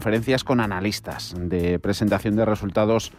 [0.00, 3.12] conferencias con analistas, de presentación de resultados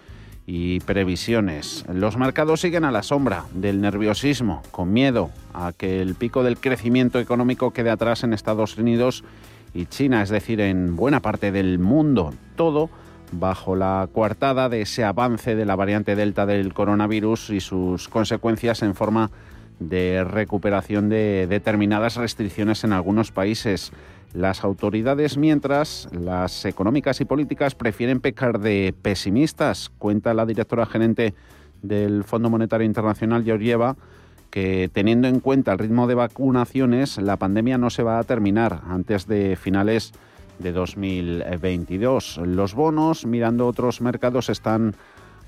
[0.47, 1.85] y previsiones.
[1.93, 6.57] Los mercados siguen a la sombra del nerviosismo, con miedo a que el pico del
[6.57, 9.23] crecimiento económico quede atrás en Estados Unidos
[9.75, 12.33] y China, es decir, en buena parte del mundo.
[12.55, 12.89] Todo
[13.31, 18.81] bajo la coartada de ese avance de la variante Delta del coronavirus y sus consecuencias
[18.81, 19.29] en forma
[19.79, 23.91] de recuperación de determinadas restricciones en algunos países.
[24.33, 31.33] Las autoridades, mientras, las económicas y políticas prefieren pecar de pesimistas, cuenta la directora gerente
[31.81, 33.97] del Fondo Monetario Internacional, Georgieva,
[34.49, 38.81] que teniendo en cuenta el ritmo de vacunaciones, la pandemia no se va a terminar
[38.87, 40.13] antes de finales
[40.59, 42.39] de 2022.
[42.45, 44.95] Los bonos, mirando otros mercados, están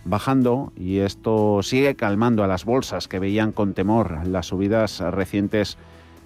[0.06, 5.78] bajando y esto sigue calmando a las bolsas que veían con temor las subidas recientes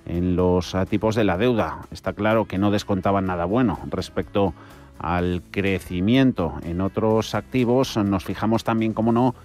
[0.08, 1.80] en los tipos de la deuda.
[1.92, 4.54] Está claro que no descontaban nada bueno respecto
[5.00, 7.98] al crecimiento en otros activos.
[7.98, 9.36] Nos fijamos también, como no,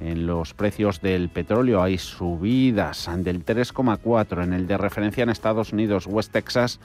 [0.00, 1.82] en los precios del petróleo.
[1.82, 6.80] Hay subidas del 3,4 en el de referencia en Estados Unidos, West Texas,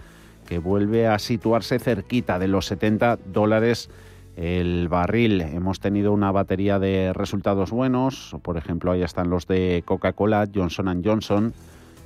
[0.48, 3.90] que vuelve a situarse cerquita de los 70 dólares
[4.38, 5.42] el barril.
[5.42, 8.36] Hemos tenido una batería de resultados buenos.
[8.42, 11.54] Por ejemplo, ahí están los de Coca-Cola, Johnson Johnson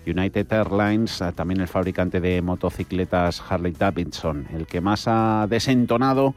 [0.06, 4.48] United Airlines, eh, también el fabricante de motocicletas Harley Davidson.
[4.54, 6.36] El que más ha desentonado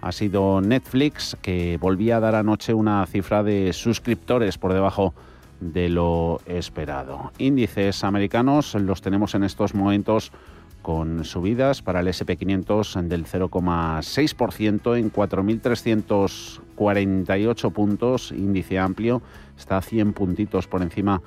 [0.00, 5.14] ha sido Netflix, que volvía a dar anoche una cifra de suscriptores por debajo
[5.60, 7.32] de lo esperado.
[7.38, 10.30] Índices americanos los tenemos en estos momentos
[10.82, 19.22] con subidas para el SP500 del 0,6% en 4.348 puntos, índice amplio,
[19.56, 21.22] está a 100 puntitos por encima de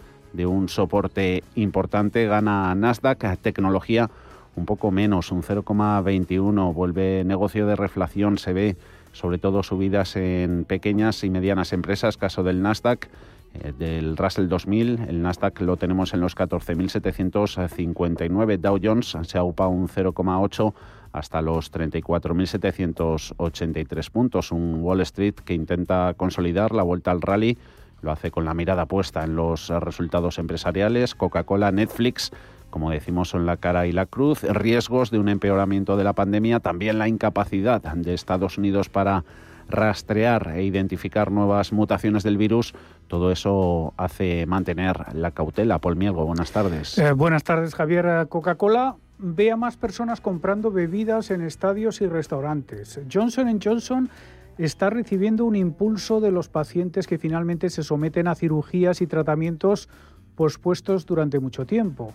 [0.45, 2.27] un soporte importante.
[2.27, 4.09] Gana Nasdaq, tecnología
[4.55, 6.73] un poco menos, un 0,21.
[6.73, 8.77] Vuelve negocio de reflación, se ve
[9.13, 13.07] sobre todo subidas en pequeñas y medianas empresas, caso del Nasdaq.
[13.53, 19.67] Eh, del Russell 2000, el Nasdaq lo tenemos en los 14.759, Dow Jones se aupa
[19.67, 20.73] un 0,8
[21.13, 27.57] hasta los 34.783 puntos, un Wall Street que intenta consolidar la vuelta al rally
[28.01, 31.15] lo hace con la mirada puesta en los resultados empresariales.
[31.15, 32.31] Coca-Cola, Netflix,
[32.69, 34.43] como decimos, son la cara y la cruz.
[34.43, 39.23] Riesgos de un empeoramiento de la pandemia, también la incapacidad de Estados Unidos para
[39.69, 42.73] rastrear e identificar nuevas mutaciones del virus,
[43.07, 45.79] todo eso hace mantener la cautela.
[45.79, 46.97] Paul Mielgo, buenas tardes.
[46.97, 48.27] Eh, buenas tardes, Javier.
[48.29, 53.01] Coca-Cola ve a más personas comprando bebidas en estadios y restaurantes.
[53.11, 54.09] Johnson Johnson
[54.57, 59.89] está recibiendo un impulso de los pacientes que finalmente se someten a cirugías y tratamientos
[60.35, 62.13] pospuestos durante mucho tiempo.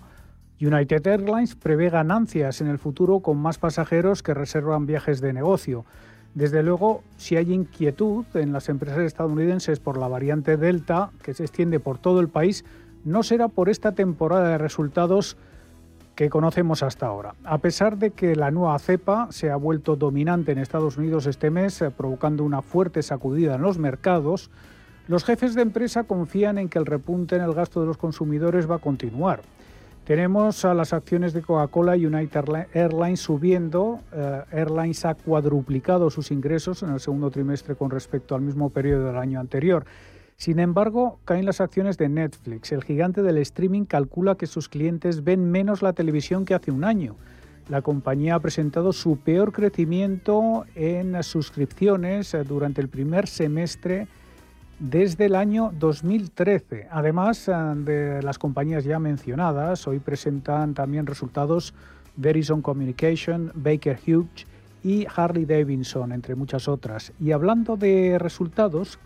[0.60, 5.84] United Airlines prevé ganancias en el futuro con más pasajeros que reservan viajes de negocio.
[6.34, 11.42] Desde luego, si hay inquietud en las empresas estadounidenses por la variante Delta, que se
[11.42, 12.64] extiende por todo el país,
[13.04, 15.36] no será por esta temporada de resultados
[16.14, 17.34] que conocemos hasta ahora.
[17.44, 21.50] A pesar de que la nueva cepa se ha vuelto dominante en Estados Unidos este
[21.50, 24.50] mes, eh, provocando una fuerte sacudida en los mercados,
[25.08, 28.70] los jefes de empresa confían en que el repunte en el gasto de los consumidores
[28.70, 29.40] va a continuar.
[30.04, 34.00] Tenemos a las acciones de Coca-Cola y United Airlines subiendo.
[34.12, 39.06] Eh, Airlines ha cuadruplicado sus ingresos en el segundo trimestre con respecto al mismo periodo
[39.06, 39.84] del año anterior.
[40.42, 42.72] Sin embargo, caen las acciones de Netflix.
[42.72, 46.82] El gigante del streaming calcula que sus clientes ven menos la televisión que hace un
[46.82, 47.14] año.
[47.68, 54.08] La compañía ha presentado su peor crecimiento en suscripciones eh, durante el primer semestre
[54.80, 56.88] desde el año 2013.
[56.90, 61.72] Además eh, de las compañías ya mencionadas, hoy presentan también resultados
[62.16, 64.48] Verizon Communication, Baker Hughes
[64.82, 67.12] y Harley Davidson, entre muchas otras.
[67.20, 68.98] Y hablando de resultados,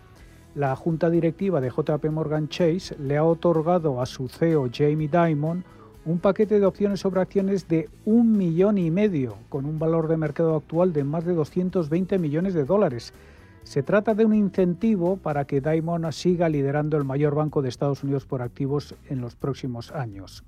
[0.57, 5.65] la junta directiva de JP Morgan Chase le ha otorgado a su CEO Jamie Dimon
[6.07, 10.17] un paquete de opciones sobre acciones de un millón y medio, con un valor de
[10.17, 13.13] mercado actual de más de 220 millones de dólares.
[13.65, 18.03] Se trata de un incentivo para que Diamond siga liderando el mayor banco de Estados
[18.03, 20.43] Unidos por activos en los próximos años.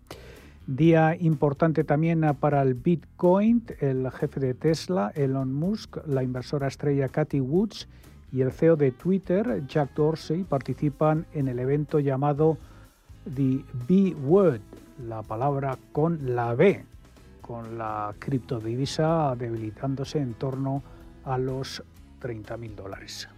[0.67, 7.09] Día importante también para el Bitcoin, el jefe de Tesla, Elon Musk, la inversora estrella
[7.09, 7.89] Cathy Woods
[8.33, 12.59] y el CEO de Twitter, Jack Dorsey, participan en el evento llamado
[13.25, 14.61] The B Word,
[15.07, 16.85] la palabra con la B,
[17.41, 20.83] con la criptodivisa debilitándose en torno
[21.25, 21.83] a los
[22.21, 23.29] 30 mil dólares.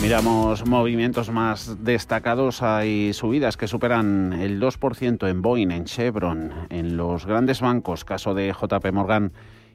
[0.00, 2.62] Miramos movimientos más destacados.
[2.62, 8.32] Hay subidas que superan el 2% en Boeing, en Chevron, en los grandes bancos, caso
[8.32, 9.32] de JP Morgan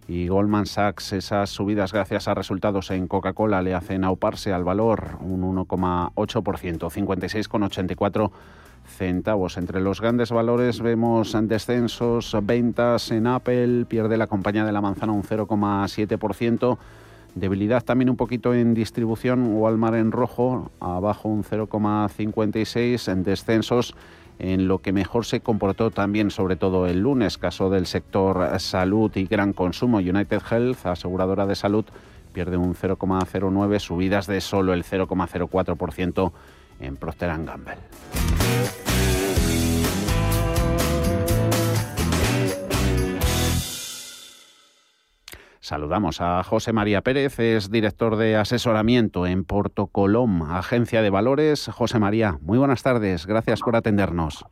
[0.07, 1.13] y Goldman Sachs.
[1.13, 8.31] Esas subidas gracias a resultados en Coca-Cola le hacen auparse al valor un 1,8%, 56,84
[8.85, 9.57] centavos.
[9.57, 15.13] Entre los grandes valores vemos descensos, ventas en Apple, pierde la compañía de la manzana
[15.13, 16.77] un 0,7%.
[17.35, 23.95] Debilidad también un poquito en distribución, Walmart en rojo, abajo un 0,56 en descensos
[24.39, 29.11] en lo que mejor se comportó también, sobre todo el lunes, caso del sector salud
[29.15, 29.97] y gran consumo.
[29.97, 31.85] United Health, aseguradora de salud,
[32.33, 36.31] pierde un 0,09, subidas de solo el 0,04%
[36.79, 37.77] en Procter Gamble.
[45.63, 51.69] Saludamos a José María Pérez, es director de asesoramiento en Portocolom, agencia de valores.
[51.69, 54.45] José María, muy buenas tardes, gracias por atendernos.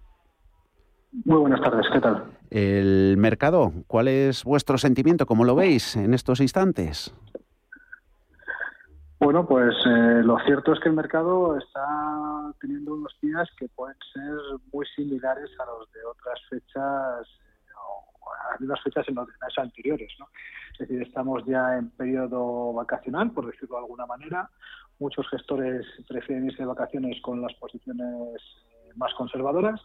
[1.25, 2.23] Muy buenas tardes, ¿qué tal?
[2.49, 5.25] El mercado, ¿cuál es vuestro sentimiento?
[5.25, 7.13] ¿Cómo lo veis en estos instantes?
[9.19, 13.97] Bueno, pues eh, lo cierto es que el mercado está teniendo unos días que pueden
[14.13, 14.37] ser
[14.71, 17.27] muy similares a los de otras fechas
[18.31, 20.11] a las fechas en los años anteriores.
[20.19, 20.27] ¿no?
[20.73, 24.49] Es decir, estamos ya en periodo vacacional, por decirlo de alguna manera.
[24.99, 28.37] Muchos gestores prefieren irse de vacaciones con las posiciones
[28.71, 29.81] eh, más conservadoras.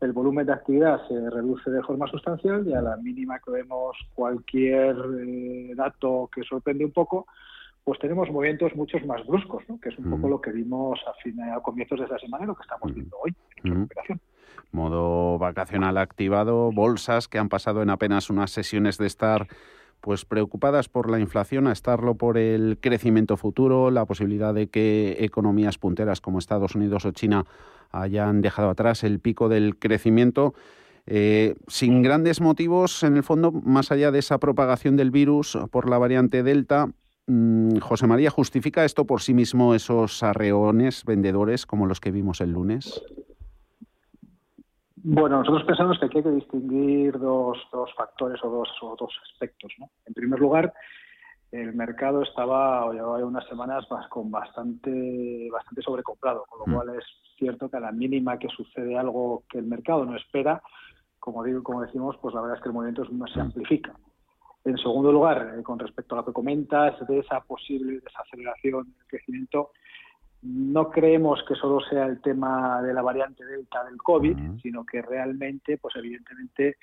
[0.00, 3.96] El volumen de actividad se reduce de forma sustancial y a la mínima que vemos
[4.14, 7.26] cualquier eh, dato que sorprende un poco,
[7.84, 9.78] pues tenemos movimientos muchos más bruscos, ¿no?
[9.78, 12.46] que es un poco lo que vimos a, fin, a comienzos de esta semana y
[12.48, 14.20] lo que estamos viendo hoy en la operación
[14.74, 19.48] modo vacacional activado, bolsas que han pasado en apenas unas sesiones de estar
[20.04, 25.16] pues preocupadas por la inflación a estarlo por el crecimiento futuro, la posibilidad de que
[25.20, 27.46] economías punteras como Estados Unidos o China
[27.90, 30.52] hayan dejado atrás el pico del crecimiento.
[31.06, 35.88] Eh, sin grandes motivos, en el fondo, más allá de esa propagación del virus por
[35.88, 36.88] la variante Delta,
[37.26, 42.42] mm, José María, ¿justifica esto por sí mismo esos arreones vendedores como los que vimos
[42.42, 43.02] el lunes?
[45.06, 49.12] Bueno, nosotros pensamos que aquí hay que distinguir dos, dos factores o dos, o dos
[49.30, 49.70] aspectos.
[49.78, 49.90] ¿no?
[50.06, 50.72] En primer lugar,
[51.52, 56.74] el mercado estaba, llevaba unas semanas más con bastante, bastante sobrecomprado, con lo mm.
[56.74, 57.04] cual es
[57.36, 60.62] cierto que a la mínima que sucede algo que el mercado no espera,
[61.18, 63.42] como digo, como decimos, pues la verdad es que el movimiento se mm.
[63.42, 63.94] amplifica.
[64.64, 69.06] En segundo lugar, eh, con respecto a lo que comentas de esa posible desaceleración del
[69.06, 69.72] crecimiento,
[70.44, 75.00] no creemos que solo sea el tema de la variante Delta del COVID, sino que
[75.00, 76.76] realmente, pues evidentemente,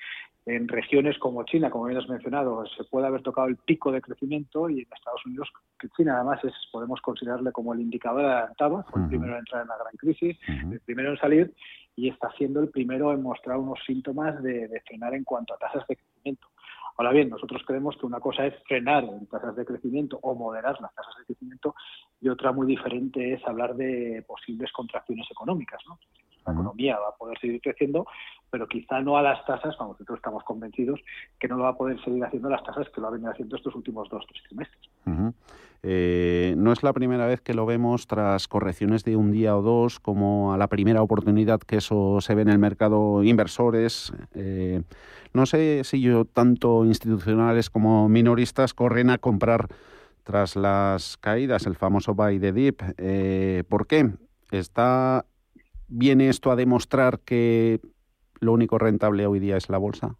[0.44, 4.02] en regiones como China, como bien has mencionado, se puede haber tocado el pico de
[4.02, 5.48] crecimiento y en Estados Unidos,
[5.78, 9.62] que China además es, podemos considerarle como el indicador adelantado, fue el primero en entrar
[9.62, 11.54] en la gran crisis, el primero en salir
[11.94, 15.58] y está siendo el primero en mostrar unos síntomas de, de frenar en cuanto a
[15.58, 16.48] tasas de crecimiento.
[16.96, 20.78] Ahora bien, nosotros creemos que una cosa es frenar en tasas de crecimiento o moderar
[20.80, 21.74] las tasas de crecimiento
[22.20, 25.80] y otra muy diferente es hablar de posibles contracciones económicas.
[25.88, 25.98] ¿no?
[26.46, 28.06] La economía va a poder seguir creciendo,
[28.50, 31.00] pero quizá no a las tasas, nosotros estamos convencidos
[31.38, 33.56] que no lo va a poder seguir haciendo las tasas que lo ha venido haciendo
[33.56, 34.90] estos últimos dos, tres trimestres.
[35.84, 39.62] Eh, no es la primera vez que lo vemos tras correcciones de un día o
[39.62, 44.12] dos, como a la primera oportunidad que eso se ve en el mercado inversores.
[44.34, 44.82] Eh,
[45.32, 49.68] no sé si yo, tanto institucionales como minoristas, corren a comprar
[50.22, 52.80] tras las caídas, el famoso buy the dip.
[52.98, 54.10] Eh, ¿Por qué?
[54.52, 55.26] ¿Está,
[55.88, 57.80] ¿Viene esto a demostrar que
[58.38, 60.16] lo único rentable hoy día es la bolsa?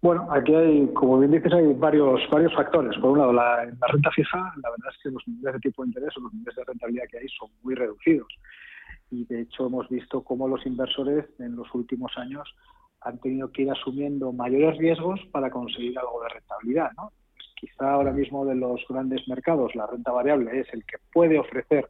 [0.00, 2.96] Bueno, aquí hay, como bien dices, hay varios varios factores.
[3.00, 5.82] Por un lado, la, la renta fija, la verdad es que los niveles de tipo
[5.82, 8.28] de interés o los niveles de rentabilidad que hay son muy reducidos.
[9.10, 12.48] Y de hecho hemos visto cómo los inversores en los últimos años
[13.00, 16.92] han tenido que ir asumiendo mayores riesgos para conseguir algo de rentabilidad.
[16.96, 17.12] ¿no?
[17.56, 21.88] Quizá ahora mismo de los grandes mercados la renta variable es el que puede ofrecer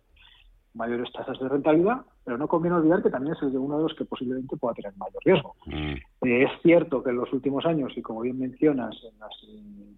[0.78, 3.82] mayores tasas de rentabilidad, pero no conviene olvidar que también es el de uno de
[3.82, 5.56] los que posiblemente pueda tener mayor riesgo.
[5.66, 6.26] Mm.
[6.26, 8.96] Eh, es cierto que en los últimos años, y como bien mencionas,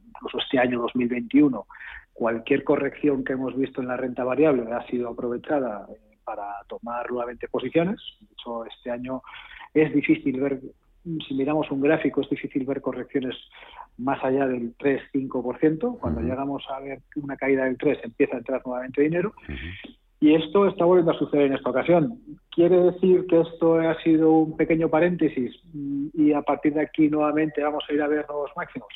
[0.08, 1.66] incluso este año 2021,
[2.12, 7.10] cualquier corrección que hemos visto en la renta variable ha sido aprovechada eh, para tomar
[7.10, 8.00] nuevamente posiciones.
[8.20, 9.22] De hecho, este año
[9.74, 10.60] es difícil ver,
[11.26, 13.36] si miramos un gráfico, es difícil ver correcciones
[13.98, 15.98] más allá del 3-5%.
[15.98, 19.34] Cuando llegamos a ver una caída del 3, empieza a entrar nuevamente dinero.
[20.20, 22.20] Y esto está volviendo a suceder en esta ocasión.
[22.50, 25.58] ¿Quiere decir que esto ha sido un pequeño paréntesis
[26.12, 28.88] y a partir de aquí nuevamente vamos a ir a ver nuevos máximos?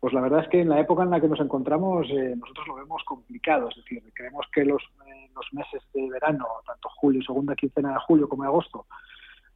[0.00, 2.68] Pues la verdad es que en la época en la que nos encontramos eh, nosotros
[2.68, 3.68] lo vemos complicado.
[3.68, 8.00] Es decir, creemos que los, eh, los meses de verano, tanto julio, segunda quincena de
[8.06, 8.86] julio como de agosto,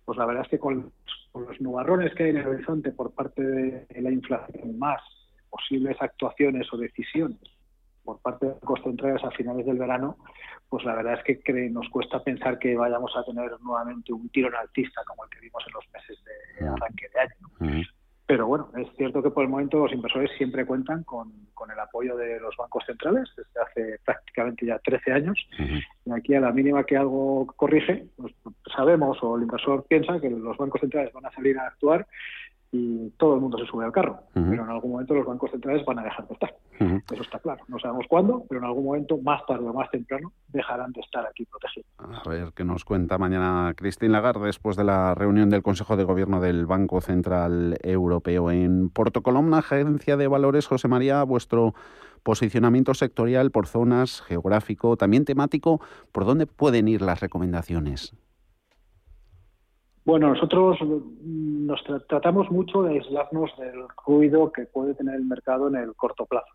[0.05, 0.93] pues la verdad es que con,
[1.35, 5.01] los nubarrones que hay en el horizonte por parte de la inflación más
[5.49, 7.41] posibles actuaciones o decisiones
[8.05, 10.17] por parte de los centrales a finales del verano,
[10.69, 14.55] pues la verdad es que nos cuesta pensar que vayamos a tener nuevamente un tirón
[14.55, 17.85] altista como el que vimos en los meses de arranque de año.
[18.31, 21.33] Pero bueno, es cierto que por el momento los inversores siempre cuentan con,
[21.73, 25.49] el apoyo de los bancos centrales desde hace prácticamente ya 13 años.
[26.05, 28.33] Y aquí a la mínima que algo corrige, pues
[28.75, 32.07] sabemos o el inversor piensa que los bancos centrales van a salir a actuar
[32.73, 34.21] y todo el mundo se sube al carro.
[34.33, 36.55] Pero en algún momento los bancos centrales van a dejar de estar.
[37.13, 37.63] Eso está claro.
[37.69, 41.27] No sabemos cuándo, pero en algún momento, más tarde o más temprano, dejarán de estar
[41.27, 41.91] aquí protegidos.
[41.99, 46.05] A ver qué nos cuenta mañana Christine Lagarde después de la reunión del Consejo de
[46.05, 50.67] Gobierno del Banco Central Europeo en Porto Colomna, agencia de valores.
[50.67, 51.75] José María, vuestro
[52.23, 55.81] posicionamiento sectorial por zonas, geográfico, también temático,
[56.13, 58.15] ¿por dónde pueden ir las recomendaciones?
[60.05, 65.77] Bueno, nosotros nos tratamos mucho de aislarnos del ruido que puede tener el mercado en
[65.77, 66.53] el corto plazo.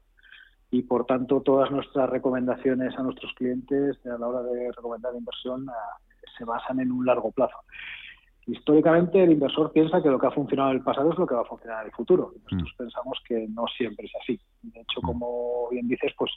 [0.72, 5.68] Y por tanto, todas nuestras recomendaciones a nuestros clientes a la hora de recomendar inversión
[5.70, 5.98] ah,
[6.38, 7.56] se basan en un largo plazo
[8.48, 11.36] históricamente el inversor piensa que lo que ha funcionado en el pasado es lo que
[11.36, 12.34] va a funcionar en el futuro.
[12.44, 12.78] Nosotros mm.
[12.78, 14.40] pensamos que no siempre es así.
[14.62, 15.06] De hecho, mm.
[15.06, 16.32] como bien dices, pues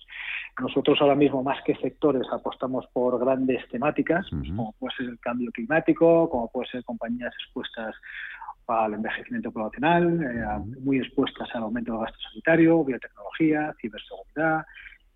[0.61, 5.21] nosotros ahora mismo más que sectores apostamos por grandes temáticas, pues, como puede ser el
[5.21, 7.95] cambio climático, como puede ser compañías expuestas
[8.67, 14.65] al envejecimiento poblacional, eh, muy expuestas al aumento del gasto sanitario, biotecnología, ciberseguridad,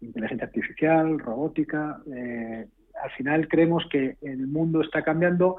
[0.00, 2.00] inteligencia artificial, robótica.
[2.14, 2.66] Eh,
[3.02, 5.56] al final creemos que el mundo está cambiando,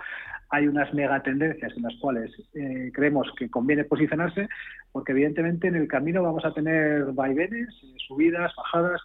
[0.49, 4.47] hay unas megatendencias en las cuales eh, creemos que conviene posicionarse,
[4.91, 7.69] porque evidentemente en el camino vamos a tener vaivenes,
[8.07, 9.01] subidas, bajadas,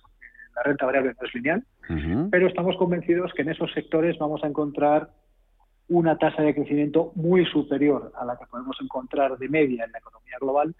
[0.54, 1.64] la renta variable no es lineal,
[2.30, 5.08] pero estamos convencidos que en esos sectores vamos a encontrar
[5.88, 9.98] una tasa de crecimiento muy superior a la que podemos encontrar de media en la
[9.98, 10.74] economía global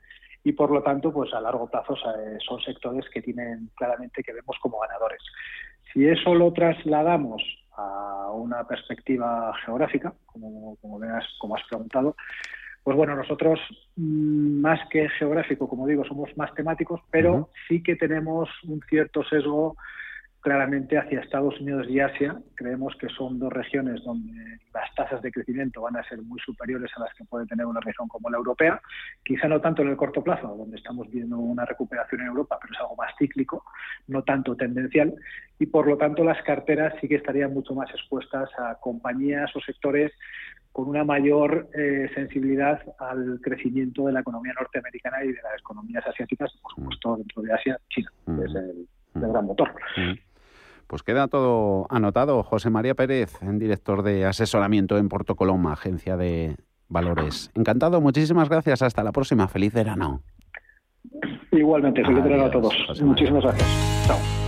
[0.45, 4.57] y por lo tanto pues a largo plazo son sectores que tienen claramente que vemos
[4.61, 5.23] como ganadores.
[5.92, 7.42] Si eso lo trasladamos
[7.76, 11.00] a una perspectiva geográfica, como, como,
[11.38, 12.16] como has preguntado,
[12.83, 13.61] pues bueno, nosotros
[13.97, 19.23] mm, más que geográfico, como digo, somos más temáticos, pero sí que tenemos un cierto
[19.25, 19.76] sesgo
[20.40, 22.37] claramente hacia Estados Unidos y Asia.
[22.54, 26.90] Creemos que son dos regiones donde las tasas de crecimiento van a ser muy superiores
[26.97, 28.80] a las que puede tener una región como la europea.
[29.25, 32.73] Quizá no tanto en el corto plazo, donde estamos viendo una recuperación en Europa, pero
[32.73, 33.64] es algo más cíclico,
[34.07, 35.14] no tanto tendencial.
[35.59, 39.61] Y por lo tanto las carteras sí que estarían mucho más expuestas a compañías o
[39.61, 40.12] sectores
[40.73, 46.07] con una mayor eh, sensibilidad al crecimiento de la economía norteamericana y de las economías
[46.07, 49.75] asiáticas, por supuesto dentro de Asia, China, que es el, gran motor.
[50.88, 52.42] Pues queda todo anotado.
[52.42, 56.57] José María Pérez, director de asesoramiento en Porto Coloma, agencia de
[56.88, 57.50] valores.
[57.54, 58.80] Encantado, muchísimas gracias.
[58.80, 59.49] Hasta la próxima.
[59.49, 60.23] Feliz verano.
[61.52, 62.75] Igualmente, feliz verano a todos.
[63.02, 64.07] Muchísimas gracias.
[64.07, 64.48] Chao.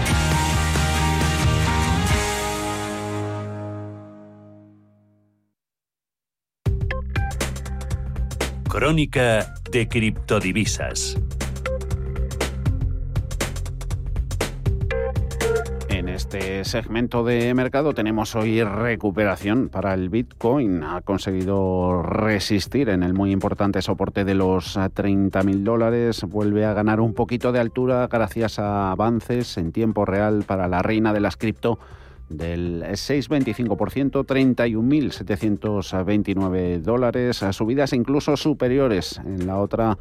[8.71, 11.17] Crónica de criptodivisas.
[15.89, 20.85] En este segmento de mercado tenemos hoy recuperación para el Bitcoin.
[20.85, 26.23] Ha conseguido resistir en el muy importante soporte de los 30.000 dólares.
[26.23, 30.81] Vuelve a ganar un poquito de altura gracias a avances en tiempo real para la
[30.81, 31.77] reina de las cripto
[32.37, 39.97] del 6,25%, 31.729 dólares, subidas incluso superiores en la otra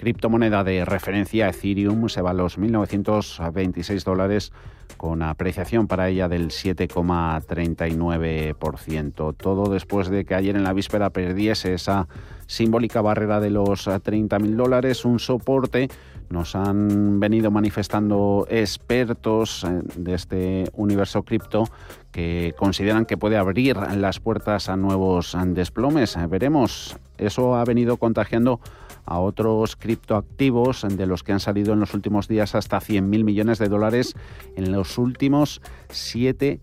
[0.00, 4.50] criptomoneda de referencia, Ethereum, se va a los 1.926 dólares
[4.96, 9.34] con apreciación para ella del 7,39%.
[9.36, 12.08] Todo después de que ayer en la víspera perdiese esa
[12.46, 15.90] simbólica barrera de los 30.000 dólares, un soporte
[16.30, 21.64] nos han venido manifestando expertos eh, de este universo cripto
[22.12, 26.16] que consideran que puede abrir las puertas a nuevos desplomes.
[26.28, 28.60] Veremos, eso ha venido contagiando
[29.06, 33.58] a otros criptoactivos de los que han salido en los últimos días hasta 100.000 millones
[33.58, 34.14] de dólares
[34.56, 36.60] en los últimos siete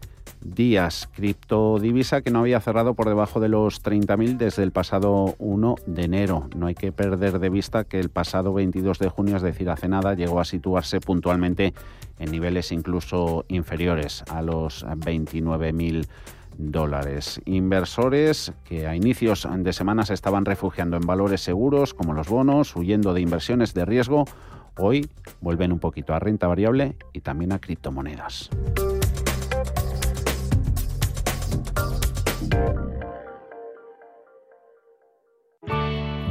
[0.56, 1.10] días.
[1.16, 6.04] Criptodivisa que no había cerrado por debajo de los 30.000 desde el pasado 1 de
[6.04, 6.50] enero.
[6.56, 9.88] No hay que perder de vista que el pasado 22 de junio, es decir, hace
[9.88, 11.74] nada, llegó a situarse puntualmente
[12.20, 16.08] en niveles incluso inferiores a los 29.000
[16.58, 17.40] dólares.
[17.46, 22.76] Inversores que a inicios de semana se estaban refugiando en valores seguros como los bonos,
[22.76, 24.26] huyendo de inversiones de riesgo,
[24.78, 25.08] hoy
[25.42, 28.50] vuelven un poquito a renta variable y también a criptomonedas.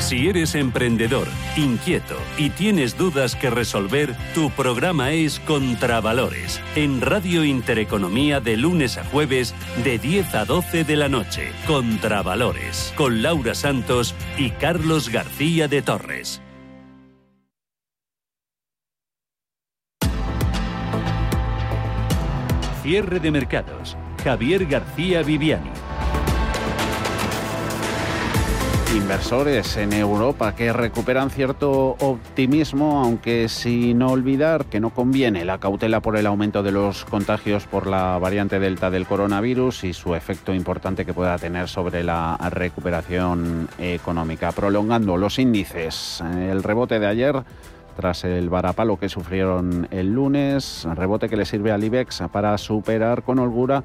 [0.00, 7.44] Si eres emprendedor, inquieto y tienes dudas que resolver, tu programa es Contravalores, en Radio
[7.44, 11.50] Intereconomía de lunes a jueves de 10 a 12 de la noche.
[11.66, 16.40] Contravalores, con Laura Santos y Carlos García de Torres.
[22.82, 23.98] Cierre de mercados.
[24.24, 25.70] Javier García Viviani.
[28.96, 36.00] Inversores en Europa que recuperan cierto optimismo, aunque sin olvidar que no conviene la cautela
[36.00, 40.54] por el aumento de los contagios por la variante Delta del coronavirus y su efecto
[40.54, 44.52] importante que pueda tener sobre la recuperación económica.
[44.52, 47.42] Prolongando los índices, el rebote de ayer
[47.94, 53.24] tras el varapalo que sufrieron el lunes, rebote que le sirve al IBEX para superar
[53.24, 53.82] con holgura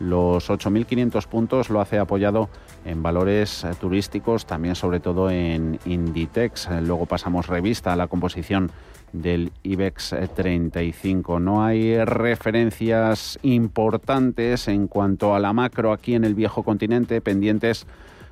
[0.00, 2.50] los 8.500 puntos, lo hace apoyado
[2.84, 6.68] en valores turísticos, también sobre todo en Inditex.
[6.82, 8.70] Luego pasamos revista a la composición
[9.12, 11.40] del IBEX 35.
[11.40, 17.86] No hay referencias importantes en cuanto a la macro aquí en el viejo continente, pendientes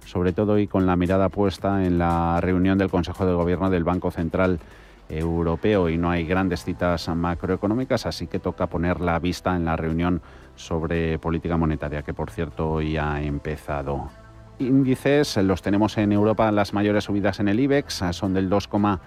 [0.05, 3.85] sobre todo y con la mirada puesta en la reunión del Consejo de Gobierno del
[3.85, 4.59] Banco Central
[5.09, 9.77] europeo y no hay grandes citas macroeconómicas, así que toca poner la vista en la
[9.77, 10.23] reunión
[10.57, 14.22] sobre política monetaria, que por cierto ya ha empezado.
[14.67, 19.01] Índices los tenemos en Europa, las mayores subidas en el IBEX son del 2,51%,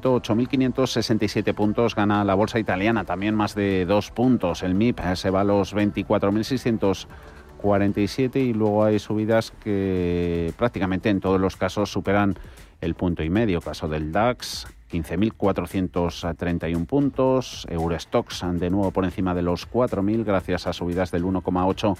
[0.00, 4.62] 8.567 puntos gana la bolsa italiana, también más de dos puntos.
[4.62, 11.40] El MIP se va a los 24.647 y luego hay subidas que prácticamente en todos
[11.40, 12.34] los casos superan
[12.80, 13.60] el punto y medio.
[13.60, 17.66] Caso del DAX, 15.431 puntos.
[17.70, 21.96] Eurostox de nuevo por encima de los 4.000 gracias a subidas del 1,8.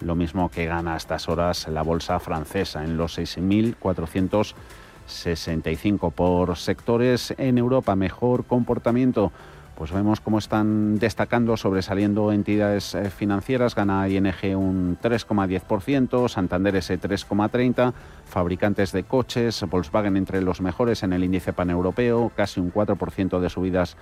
[0.00, 7.34] Lo mismo que gana a estas horas la bolsa francesa en los 6.465 por sectores.
[7.38, 9.32] En Europa mejor comportamiento
[9.76, 13.74] pues vemos cómo están destacando, sobresaliendo entidades eh, financieras.
[13.74, 17.92] Gana ING un 3,10%, Santander ese 3,30%,
[18.24, 23.50] fabricantes de coches, Volkswagen entre los mejores en el índice paneuropeo, casi un 4% de
[23.50, 23.96] subidas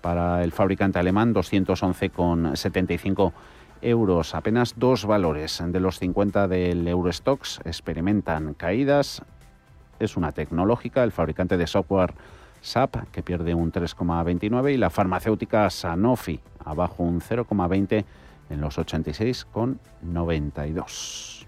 [0.00, 3.32] para el fabricante alemán, 211,75
[3.82, 4.34] euros.
[4.34, 9.20] Apenas dos valores de los 50 del Eurostox experimentan caídas.
[9.98, 12.12] Es una tecnológica, el fabricante de software
[12.60, 18.04] SAP, que pierde un 3,29, y la farmacéutica Sanofi, abajo un 0,20
[18.50, 21.46] en los 86,92.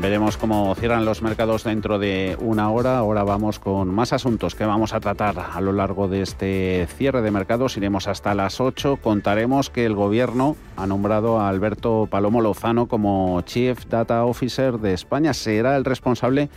[0.00, 2.96] Veremos cómo cierran los mercados dentro de una hora.
[2.96, 7.20] Ahora vamos con más asuntos que vamos a tratar a lo largo de este cierre
[7.20, 7.76] de mercados.
[7.76, 8.96] Iremos hasta las 8.
[9.02, 14.94] Contaremos que el Gobierno ha nombrado a Alberto Palomo Lozano como Chief Data Officer de
[14.94, 15.34] España.
[15.34, 16.48] Será el responsable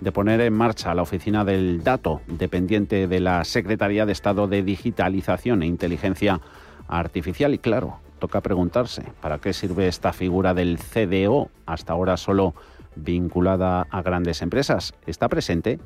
[0.00, 4.62] de poner en marcha la oficina del dato, dependiente de la Secretaría de Estado de
[4.62, 6.40] Digitalización e Inteligencia
[6.86, 7.52] Artificial.
[7.52, 11.48] Y claro, toca preguntarse, ¿para qué sirve esta figura del CDO?
[11.66, 12.54] Hasta ahora solo
[12.96, 14.94] vinculada a grandes empresas.
[15.06, 15.78] ¿Está presente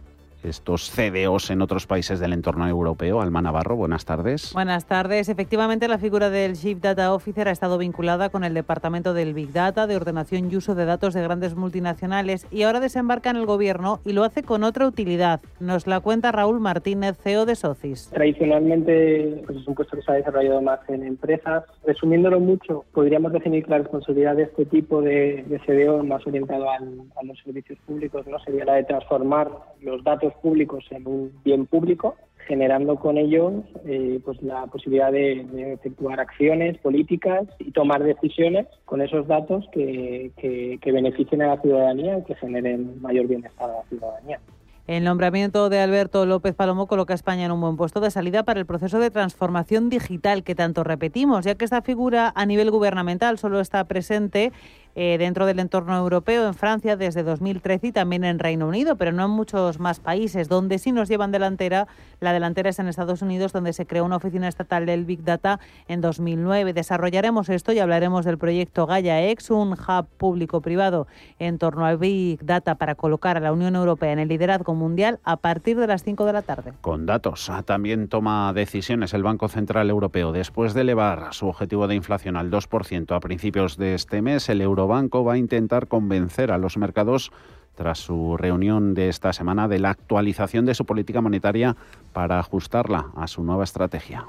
[0.47, 3.21] estos CDOs en otros países del entorno europeo.
[3.21, 4.53] Alma Navarro, buenas tardes.
[4.53, 5.29] Buenas tardes.
[5.29, 9.53] Efectivamente, la figura del Chief Data Officer ha estado vinculada con el Departamento del Big
[9.53, 13.47] Data, de ordenación y uso de datos de grandes multinacionales, y ahora desembarca en el
[13.47, 15.41] Gobierno y lo hace con otra utilidad.
[15.61, 18.11] Nos la cuenta Raúl Martínez, CEO de Socis.
[18.13, 21.65] Tradicionalmente pues es un puesto que se ha desarrollado más en empresas.
[21.87, 26.71] Resumiéndolo mucho, podríamos definir que la responsabilidad de este tipo de, de CDO más orientado
[26.71, 26.79] a
[27.25, 32.17] los servicios públicos no sería la de transformar los datos públicos en un bien público,
[32.47, 39.03] generando con ello eh, pues la posibilidad de, efectuar acciones políticas y tomar decisiones con
[39.03, 43.83] esos datos que, que beneficien a la ciudadanía y que generen mayor bienestar a la
[43.89, 44.41] ciudadanía.
[44.87, 48.45] El nombramiento de Alberto López Palomo coloca a España en un buen puesto de salida
[48.45, 52.71] para el proceso de transformación digital que tanto repetimos, ya que esta figura a nivel
[52.71, 54.53] gubernamental solo está presente
[54.99, 59.13] eh, dentro del entorno europeo, en Francia desde 2013 y también en Reino Unido, pero
[59.13, 60.49] no en muchos más países.
[60.49, 61.87] Donde sí nos llevan delantera,
[62.19, 65.61] la delantera es en Estados Unidos, donde se creó una oficina estatal del Big Data
[65.87, 66.73] en 2009.
[66.73, 71.07] Desarrollaremos esto y hablaremos del proyecto Gaia X, un hub público-privado
[71.39, 75.21] en torno al Big Data para colocar a la Unión Europea en el liderazgo mundial
[75.25, 76.73] a partir de las 5 de la tarde.
[76.81, 80.33] Con datos, ah, también toma decisiones el Banco Central Europeo.
[80.33, 84.63] Después de elevar su objetivo de inflación al 2% a principios de este mes, el
[84.63, 87.33] euro Banco va a intentar convencer a los mercados
[87.75, 91.77] tras su reunión de esta semana de la actualización de su política monetaria
[92.13, 94.27] para ajustarla a su nueva estrategia.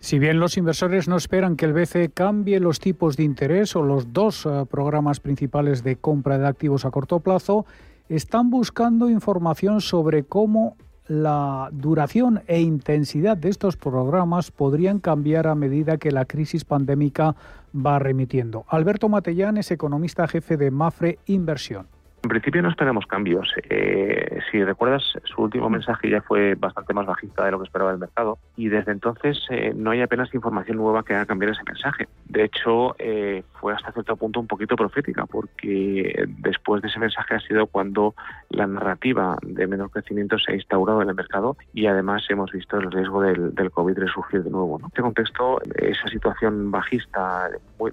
[0.00, 3.82] Si bien los inversores no esperan que el BCE cambie los tipos de interés o
[3.82, 7.66] los dos eh, programas principales de compra de activos a corto plazo,
[8.08, 15.54] están buscando información sobre cómo la duración e intensidad de estos programas podrían cambiar a
[15.54, 17.34] medida que la crisis pandémica
[17.74, 18.64] va remitiendo.
[18.68, 21.88] Alberto Matellán es economista jefe de Mafre Inversión.
[22.30, 23.52] Principio no esperamos cambios.
[23.68, 27.90] Eh, si recuerdas, su último mensaje ya fue bastante más bajista de lo que esperaba
[27.90, 31.64] el mercado y desde entonces eh, no hay apenas información nueva que haga cambiar ese
[31.66, 32.06] mensaje.
[32.26, 37.34] De hecho, eh, fue hasta cierto punto un poquito profética porque después de ese mensaje
[37.34, 38.14] ha sido cuando
[38.48, 42.76] la narrativa de menor crecimiento se ha instaurado en el mercado y además hemos visto
[42.76, 44.78] el riesgo del, del COVID resurgir de nuevo.
[44.78, 47.50] En este contexto, esa situación bajista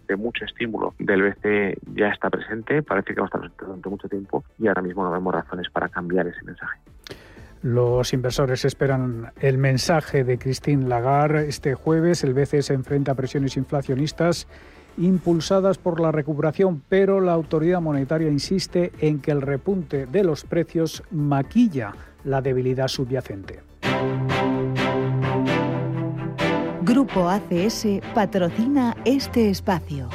[0.07, 4.07] de mucho estímulo del BCE ya está presente, parece que va a estar durante mucho
[4.07, 4.26] tiempo
[4.57, 6.79] y ahora mismo no vemos razones para cambiar ese mensaje.
[7.63, 11.49] Los inversores esperan el mensaje de Christine Lagarde.
[11.49, 14.47] Este jueves el BCE se enfrenta a presiones inflacionistas
[14.97, 20.43] impulsadas por la recuperación, pero la autoridad monetaria insiste en que el repunte de los
[20.43, 23.61] precios maquilla la debilidad subyacente.
[26.81, 30.09] Grupo ACS patrocina este espacio.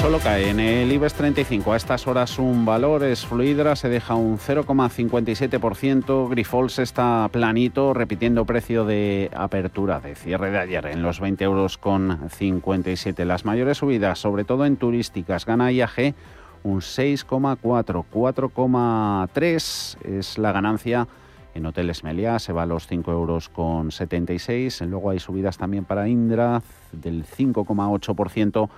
[0.00, 4.14] Solo cae en el IBEX 35 a estas horas un valor, es Fluidra, se deja
[4.14, 11.20] un 0,57%, Grifols está planito, repitiendo precio de apertura de cierre de ayer en los
[11.20, 13.26] 20 euros con 57.
[13.26, 16.14] Las mayores subidas, sobre todo en turísticas, gana IAG
[16.62, 21.08] un 6,4, 4,3 es la ganancia
[21.54, 24.80] en Hoteles Meliá, se va a los 5 euros con 76.
[24.82, 28.70] Luego hay subidas también para Indra del 5,8%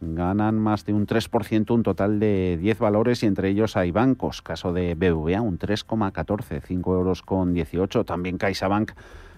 [0.00, 4.42] ganan más de un 3%, un total de 10 valores y entre ellos hay bancos,
[4.42, 8.92] caso de BBVA, un 3,14, 5 euros con 18, también CaixaBank,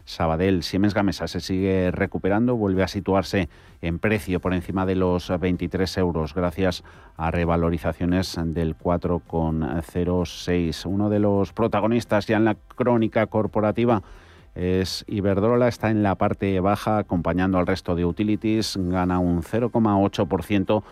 [0.09, 3.51] Sabadell, Siemens Gamesa se sigue recuperando, vuelve a situarse
[3.83, 6.83] en precio por encima de los 23 euros gracias
[7.19, 10.87] a revalorizaciones del 4,06.
[10.87, 14.03] Uno de los protagonistas ya en la crónica corporativa
[14.59, 20.83] es Iberdrola, está en la parte baja acompañando al resto de utilities, gana un 0,8%.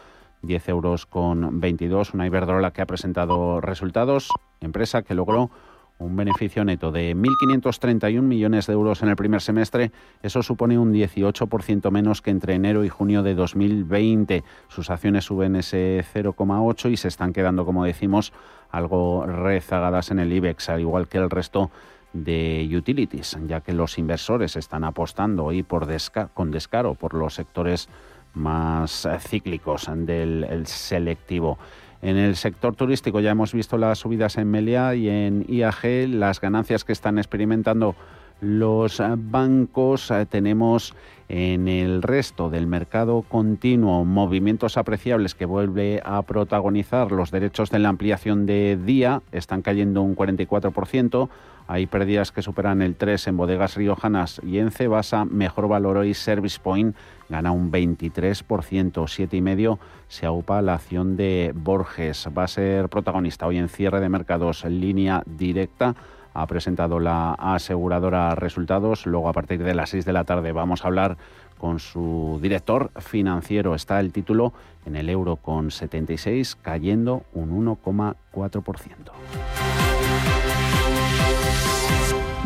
[0.42, 4.28] 10 euros con 22, una Iberdrola que ha presentado resultados,
[4.60, 5.50] empresa que logró
[5.98, 9.92] un beneficio neto de 1.531 millones de euros en el primer semestre.
[10.22, 14.44] Eso supone un 18% menos que entre enero y junio de 2020.
[14.68, 18.32] Sus acciones suben ese 0,8 y se están quedando, como decimos,
[18.70, 21.70] algo rezagadas en el IBEX, al igual que el resto
[22.14, 25.86] utilities, ya que los inversores están apostando hoy por
[26.34, 27.88] con descaro por los sectores
[28.34, 31.58] más eh, cíclicos del selectivo.
[32.02, 36.40] En el sector turístico ya hemos visto las subidas en Melia y en IAG, las
[36.40, 37.96] ganancias que están experimentando
[38.40, 40.10] los bancos.
[40.10, 40.94] Eh, tenemos
[41.28, 47.80] en el resto del mercado continuo movimientos apreciables que vuelve a protagonizar los derechos de
[47.80, 51.28] la ampliación de día, están cayendo un 44%.
[51.68, 55.24] Hay pérdidas que superan el 3 en bodegas riojanas y en Cebasa.
[55.24, 56.94] Mejor valor hoy Service Point
[57.28, 62.28] gana un 23%, 7,5% se aupa la acción de Borges.
[62.36, 65.96] Va a ser protagonista hoy en cierre de mercados en línea directa
[66.40, 69.06] ha presentado la aseguradora resultados.
[69.06, 71.16] Luego, a partir de las 6 de la tarde, vamos a hablar
[71.58, 73.74] con su director financiero.
[73.74, 74.52] Está el título
[74.84, 79.12] en el euro con 76, cayendo un 1,4%.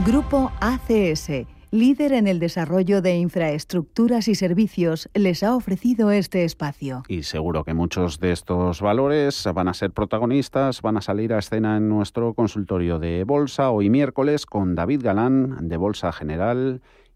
[0.07, 7.02] Grupo ACS líder en el desarrollo de infraestructuras y servicios, les ha ofrecido este espacio.
[7.09, 11.38] Y seguro que muchos de estos valores van a ser protagonistas, van a salir a
[11.38, 16.80] escena en nuestro consultorio de bolsa hoy miércoles con David Galán de Bolsa General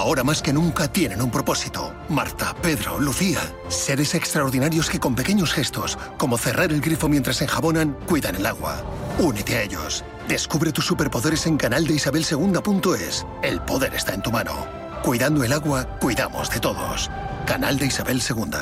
[0.00, 1.92] Ahora más que nunca tienen un propósito.
[2.08, 3.40] Marta, Pedro, Lucía.
[3.68, 8.82] Seres extraordinarios que con pequeños gestos, como cerrar el grifo mientras enjabonan, cuidan el agua.
[9.18, 10.02] Únete a ellos.
[10.26, 12.24] Descubre tus superpoderes en canal de Isabel
[13.42, 14.66] El poder está en tu mano.
[15.02, 17.10] Cuidando el agua, cuidamos de todos.
[17.44, 18.58] Canal de Isabel II.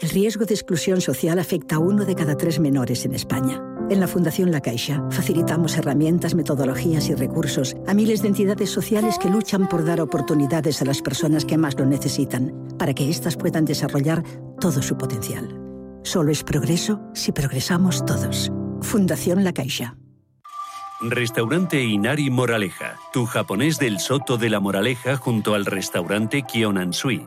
[0.00, 3.62] El riesgo de exclusión social afecta a uno de cada tres menores en España.
[3.90, 9.18] En la Fundación La Caixa facilitamos herramientas, metodologías y recursos a miles de entidades sociales
[9.18, 13.36] que luchan por dar oportunidades a las personas que más lo necesitan, para que éstas
[13.36, 14.22] puedan desarrollar
[14.60, 15.48] todo su potencial.
[16.02, 18.52] Solo es progreso si progresamos todos.
[18.82, 19.96] Fundación La Caixa.
[21.00, 27.26] Restaurante Inari Moraleja, tu japonés del Soto de la Moraleja junto al restaurante Kionansui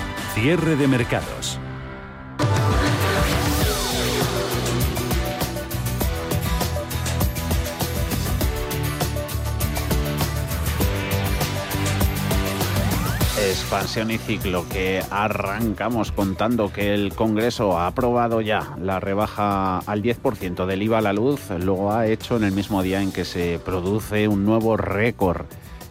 [0.33, 1.59] Cierre de mercados.
[13.37, 20.01] Expansión y ciclo que arrancamos contando que el Congreso ha aprobado ya la rebaja al
[20.01, 23.25] 10% del IVA a la luz, luego ha hecho en el mismo día en que
[23.25, 25.45] se produce un nuevo récord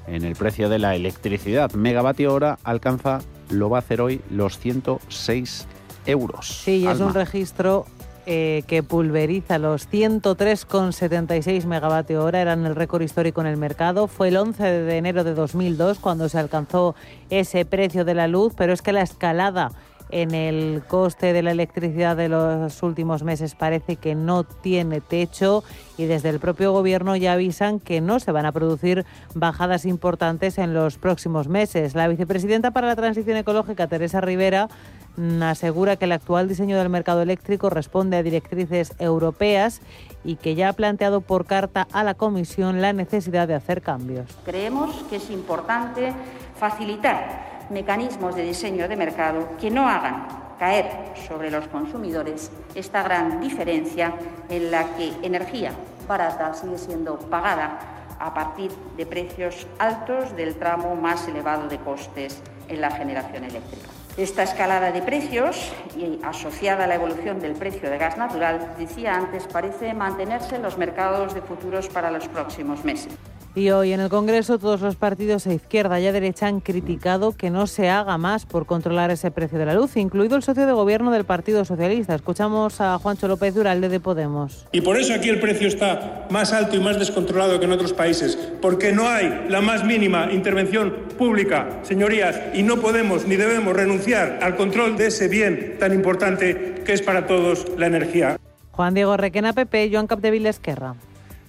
[0.06, 1.72] en el precio de la electricidad.
[1.72, 5.66] Megavatio hora alcanza lo va a hacer hoy los 106
[6.06, 6.46] euros.
[6.46, 7.86] Sí, es un registro
[8.26, 14.06] eh, que pulveriza los 103,76 megavatio hora, eran el récord histórico en el mercado.
[14.06, 16.94] Fue el 11 de enero de 2002 cuando se alcanzó
[17.30, 19.72] ese precio de la luz, pero es que la escalada
[20.12, 25.64] en el coste de la electricidad de los últimos meses parece que no tiene techo
[25.96, 30.58] y desde el propio gobierno ya avisan que no se van a producir bajadas importantes
[30.58, 31.94] en los próximos meses.
[31.94, 34.68] La vicepresidenta para la transición ecológica, Teresa Rivera,
[35.16, 39.80] mm, asegura que el actual diseño del mercado eléctrico responde a directrices europeas
[40.24, 44.26] y que ya ha planteado por carta a la Comisión la necesidad de hacer cambios.
[44.44, 46.12] Creemos que es importante
[46.58, 50.26] facilitar mecanismos de diseño de mercado que no hagan
[50.58, 54.14] caer sobre los consumidores esta gran diferencia
[54.48, 55.72] en la que energía
[56.06, 57.78] barata sigue siendo pagada
[58.18, 63.88] a partir de precios altos del tramo más elevado de costes en la generación eléctrica.
[64.16, 69.14] Esta escalada de precios y asociada a la evolución del precio de gas natural, decía
[69.16, 73.16] antes, parece mantenerse en los mercados de futuros para los próximos meses.
[73.54, 77.32] Y hoy en el Congreso todos los partidos a izquierda y a derecha han criticado
[77.36, 80.66] que no se haga más por controlar ese precio de la luz, incluido el socio
[80.66, 82.14] de gobierno del Partido Socialista.
[82.14, 84.66] Escuchamos a Juancho López Duralde de Podemos.
[84.70, 87.92] Y por eso aquí el precio está más alto y más descontrolado que en otros
[87.92, 93.74] países, porque no hay la más mínima intervención pública, señorías, y no podemos ni debemos
[93.74, 98.38] renunciar al control de ese bien tan importante que es para todos la energía.
[98.70, 100.94] Juan Diego Requena, PP, Joan Capdeville Esquerra.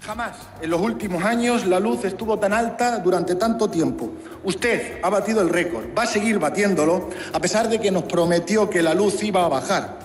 [0.01, 4.11] Jamás en los últimos años la luz estuvo tan alta durante tanto tiempo.
[4.43, 8.67] Usted ha batido el récord, va a seguir batiéndolo, a pesar de que nos prometió
[8.67, 9.99] que la luz iba a bajar.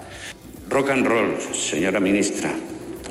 [0.68, 2.50] Rock and roll, señora ministra.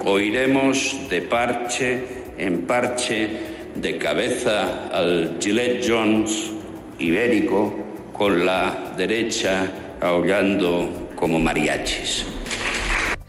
[0.05, 2.03] Oiremos de parche
[2.37, 3.39] en parche,
[3.73, 6.51] de cabeza al Gillette Jones
[6.99, 7.73] ibérico,
[8.13, 9.71] con la derecha
[10.01, 12.34] aullando como mariachis.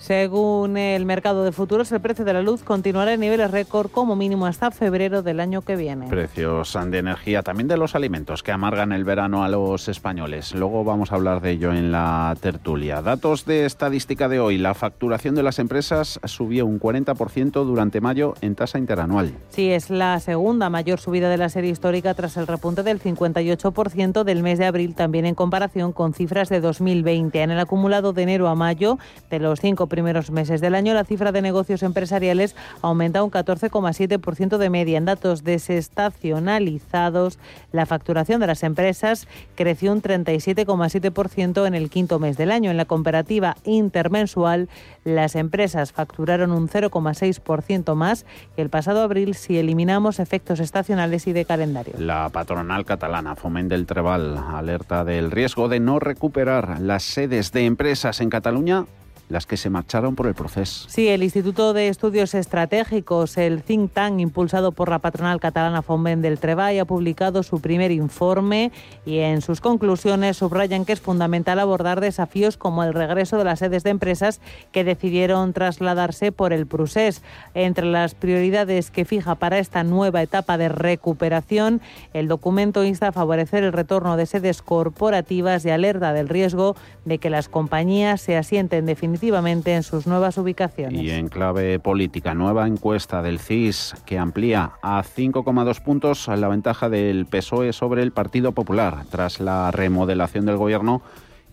[0.07, 4.15] Según el mercado de futuros, el precio de la luz continuará en niveles récord como
[4.15, 6.07] mínimo hasta febrero del año que viene.
[6.07, 10.55] Precios de energía, también de los alimentos que amargan el verano a los españoles.
[10.55, 13.03] Luego vamos a hablar de ello en la tertulia.
[13.03, 14.59] Datos de estadística de hoy.
[14.59, 19.33] La facturación de las empresas subió un 40% durante mayo en tasa interanual.
[19.49, 24.23] Sí, es la segunda mayor subida de la serie histórica tras el repunte del 58%
[24.23, 27.43] del mes de abril, también en comparación con cifras de 2020.
[27.43, 31.05] En el acumulado de enero a mayo, de los cinco primeros meses del año, la
[31.05, 34.99] cifra de negocios empresariales aumenta un 14,7% de media.
[34.99, 37.39] En datos desestacionalizados,
[37.73, 42.71] la facturación de las empresas creció un 37,7% en el quinto mes del año.
[42.71, 44.69] En la comparativa intermensual,
[45.05, 51.33] las empresas facturaron un 0,6% más que el pasado abril si eliminamos efectos estacionales y
[51.33, 51.95] de calendario.
[51.97, 57.65] La patronal catalana Foment del Trebal alerta del riesgo de no recuperar las sedes de
[57.65, 58.85] empresas en Cataluña
[59.29, 60.89] las que se marcharon por el proceso.
[60.89, 66.23] Sí, el Instituto de Estudios Estratégicos, el think tank impulsado por la patronal catalana Foment
[66.23, 68.71] del Treball, ha publicado su primer informe
[69.05, 73.59] y en sus conclusiones subrayan que es fundamental abordar desafíos como el regreso de las
[73.59, 77.23] sedes de empresas que decidieron trasladarse por el procés.
[77.55, 81.81] Entre las prioridades que fija para esta nueva etapa de recuperación,
[82.13, 87.19] el documento insta a favorecer el retorno de sedes corporativas y alerta del riesgo de
[87.19, 91.03] que las compañías se asienten definitivamente en sus nuevas ubicaciones.
[91.03, 96.89] Y en clave política, nueva encuesta del CIS que amplía a 5,2 puntos la ventaja
[96.89, 101.03] del PSOE sobre el Partido Popular tras la remodelación del gobierno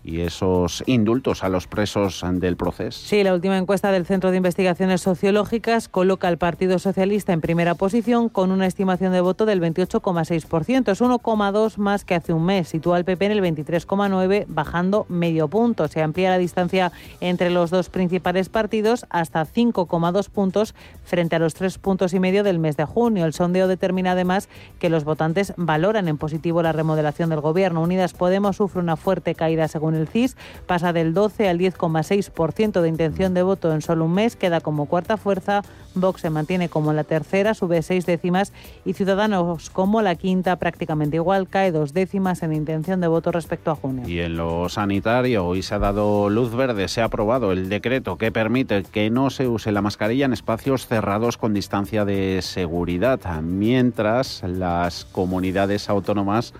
[0.04, 3.00] y esos indultos a los presos del proceso.
[3.06, 7.74] Sí, la última encuesta del Centro de Investigaciones Sociológicas coloca al Partido Socialista en primera
[7.74, 10.92] posición con una estimación de voto del 28,6%.
[10.92, 12.68] Es 1,2 más que hace un mes.
[12.68, 15.88] Sitúa al PP en el 23,9, bajando medio punto.
[15.88, 21.54] Se amplía la distancia entre los dos principales partidos hasta 5,2 puntos frente a los
[21.54, 23.24] 3 puntos y medio del mes de junio.
[23.24, 27.80] El sondeo determina además que los votantes valoran en positivo la remodelación del gobierno.
[27.80, 32.88] Unidas Podemos sufre una fuerte caída según el CIS, pasa del 12 al 10,6% de
[32.88, 35.62] intención de voto en solo un mes, queda como cuarta fuerza,
[35.94, 38.52] Vox se mantiene como la tercera, sube seis décimas
[38.84, 43.70] y Ciudadanos como la quinta, prácticamente igual, cae dos décimas en intención de voto respecto
[43.70, 44.08] a junio.
[44.08, 48.18] Y en lo sanitario, hoy se ha dado luz verde, se ha aprobado el decreto
[48.18, 53.20] que permite que no se use la mascarilla en espacios cerrados con distancia de seguridad,
[53.42, 56.54] mientras las comunidades autónomas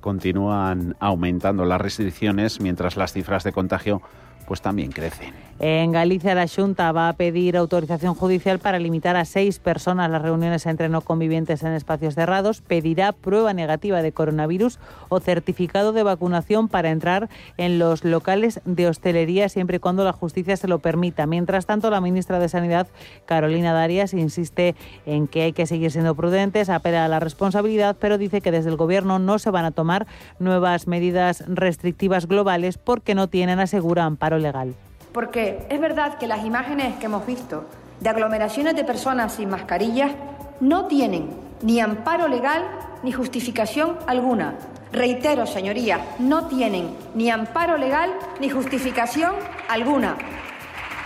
[0.00, 4.02] continúan aumentando las restricciones mientras las cifras de contagio
[4.46, 5.49] pues también crecen.
[5.62, 10.22] En Galicia, la Junta va a pedir autorización judicial para limitar a seis personas las
[10.22, 12.62] reuniones entre no convivientes en espacios cerrados.
[12.62, 14.78] Pedirá prueba negativa de coronavirus
[15.10, 20.14] o certificado de vacunación para entrar en los locales de hostelería siempre y cuando la
[20.14, 21.26] justicia se lo permita.
[21.26, 22.86] Mientras tanto, la ministra de Sanidad,
[23.26, 28.16] Carolina Darias, insiste en que hay que seguir siendo prudentes, apela a la responsabilidad, pero
[28.16, 30.06] dice que desde el Gobierno no se van a tomar
[30.38, 34.74] nuevas medidas restrictivas globales porque no tienen, asegura, amparo legal.
[35.12, 37.64] Porque es verdad que las imágenes que hemos visto
[38.00, 40.12] de aglomeraciones de personas sin mascarillas
[40.60, 41.30] no tienen
[41.62, 42.64] ni amparo legal
[43.02, 44.54] ni justificación alguna.
[44.92, 49.34] Reitero, señoría, no tienen ni amparo legal ni justificación
[49.68, 50.16] alguna.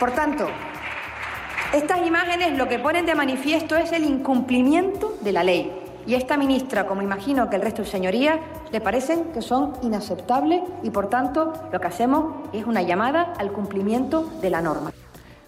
[0.01, 0.49] Por tanto,
[1.73, 5.84] estas imágenes lo que ponen de manifiesto es el incumplimiento de la ley.
[6.07, 8.39] Y esta ministra, como imagino que el resto de señorías,
[8.71, 13.53] le parecen que son inaceptables y, por tanto, lo que hacemos es una llamada al
[13.53, 14.93] cumplimiento de la norma.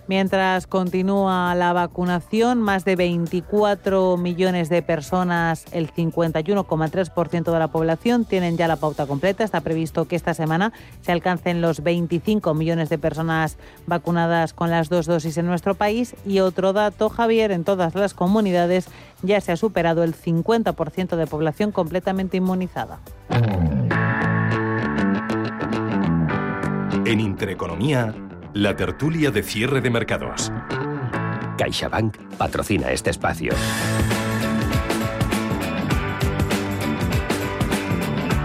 [0.09, 8.25] Mientras continúa la vacunación, más de 24 millones de personas, el 51,3% de la población,
[8.25, 9.43] tienen ya la pauta completa.
[9.43, 14.89] Está previsto que esta semana se alcancen los 25 millones de personas vacunadas con las
[14.89, 16.15] dos dosis en nuestro país.
[16.25, 18.89] Y otro dato, Javier, en todas las comunidades
[19.23, 23.01] ya se ha superado el 50% de población completamente inmunizada.
[27.05, 28.15] En Intereconomía,
[28.57, 30.51] la tertulia de cierre de mercados.
[31.59, 33.53] CaixaBank patrocina este espacio.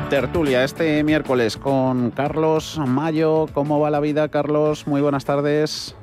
[0.10, 3.46] Tertulia este miércoles con Carlos Mayo.
[3.54, 4.86] ¿Cómo va la vida, Carlos?
[4.86, 5.96] Muy buenas tardes.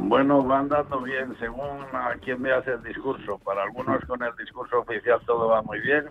[0.00, 3.38] Bueno, va andando bien según a quien me hace el discurso.
[3.44, 6.06] Para algunos con el discurso oficial todo va muy bien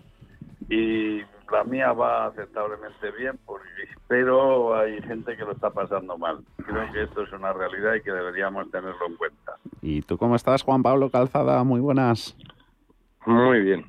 [0.69, 1.21] y
[1.51, 3.67] la mía va aceptablemente bien, porque,
[4.07, 6.43] pero hay gente que lo está pasando mal.
[6.57, 9.53] Creo que esto es una realidad y que deberíamos tenerlo en cuenta.
[9.81, 11.63] ¿Y tú cómo estás, Juan Pablo Calzada?
[11.63, 12.37] Muy buenas.
[13.25, 13.85] Muy bien.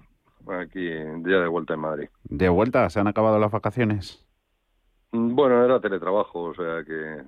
[0.48, 2.08] Aquí ya de vuelta en Madrid.
[2.24, 2.88] ¿De vuelta?
[2.90, 4.24] ¿Se han acabado las vacaciones?
[5.12, 7.22] Bueno, era teletrabajo, o sea que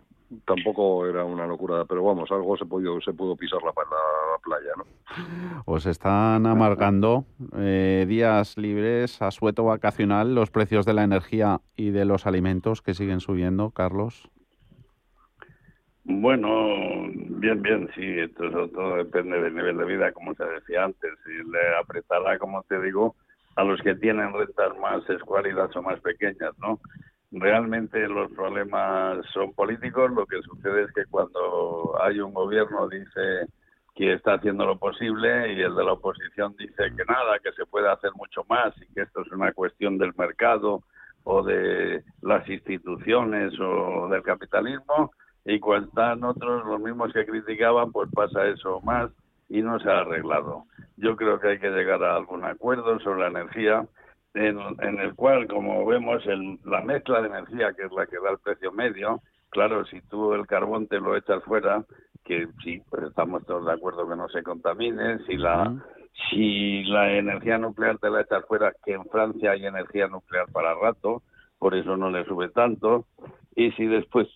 [0.44, 4.72] tampoco era una locura, pero vamos, algo se pudo, se pudo pisar la, la, playa,
[4.76, 5.62] ¿no?
[5.64, 7.24] Os están amargando
[7.56, 12.82] eh, días libres, a sueto vacacional, los precios de la energía y de los alimentos
[12.82, 14.28] que siguen subiendo, Carlos.
[16.04, 16.48] Bueno,
[17.12, 21.50] bien, bien, sí, esto todo depende del nivel de vida, como se decía antes, y
[21.50, 23.14] le apretará, como te digo,
[23.56, 26.80] a los que tienen rentas más escuálidas o más pequeñas, ¿no?
[27.30, 30.10] Realmente los problemas son políticos.
[30.10, 33.46] Lo que sucede es que cuando hay un gobierno dice
[33.94, 37.66] que está haciendo lo posible y el de la oposición dice que nada, que se
[37.66, 40.84] puede hacer mucho más y que esto es una cuestión del mercado
[41.24, 45.10] o de las instituciones o del capitalismo
[45.44, 49.10] y cuando están otros los mismos que criticaban pues pasa eso más
[49.48, 50.64] y no se ha arreglado.
[50.96, 53.84] Yo creo que hay que llegar a algún acuerdo sobre la energía
[54.38, 58.30] en, el cual, como vemos, el, la mezcla de energía, que es la que da
[58.30, 59.20] el precio medio,
[59.50, 61.84] claro, si tú el carbón te lo echas fuera,
[62.24, 65.74] que sí, pues estamos todos de acuerdo que no se contamine, si la,
[66.30, 70.74] si la energía nuclear te la echas fuera, que en Francia hay energía nuclear para
[70.74, 71.22] rato,
[71.58, 73.06] por eso no le sube tanto,
[73.56, 74.28] y si después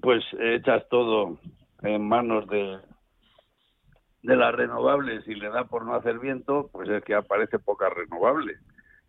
[0.00, 1.38] pues echas todo
[1.82, 2.78] en manos de
[4.22, 7.90] de las renovables y le da por no hacer viento, pues es que aparece poca
[7.90, 8.54] renovable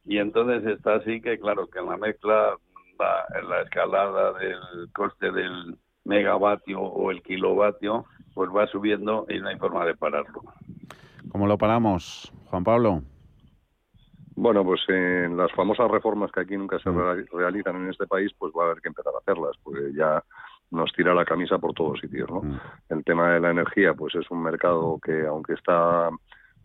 [0.06, 2.56] y entonces está así que claro que en la mezcla
[3.00, 9.48] la, la escalada del coste del megavatio o el kilovatio pues va subiendo y no
[9.48, 10.44] hay forma de pararlo.
[11.30, 13.02] ¿Cómo lo paramos, Juan Pablo?
[14.36, 17.28] Bueno, pues en las famosas reformas que aquí nunca se mm.
[17.32, 20.22] realizan en este país, pues va a haber que empezar a hacerlas, porque ya
[20.72, 22.42] nos tira la camisa por todos sitios, ¿no?
[22.42, 22.60] Mm.
[22.90, 26.10] El tema de la energía, pues es un mercado que, aunque está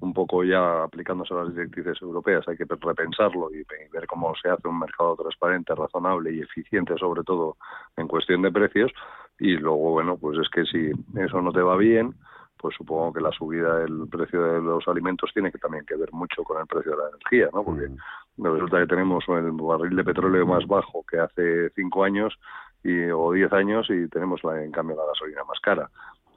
[0.01, 4.49] un poco ya aplicándose a las directrices europeas, hay que repensarlo y, ver cómo se
[4.49, 7.57] hace un mercado transparente, razonable y eficiente, sobre todo
[7.97, 8.91] en cuestión de precios.
[9.39, 12.15] Y luego, bueno, pues es que si eso no te va bien,
[12.57, 16.13] pues supongo que la subida del precio de los alimentos tiene que también que ver
[16.13, 17.65] mucho con el precio de la energía, ¿no?
[17.65, 18.45] Porque mm.
[18.45, 22.39] resulta que tenemos el barril de petróleo más bajo que hace cinco años
[22.83, 25.91] y, o diez años y tenemos la, en cambio la gasolina más cara.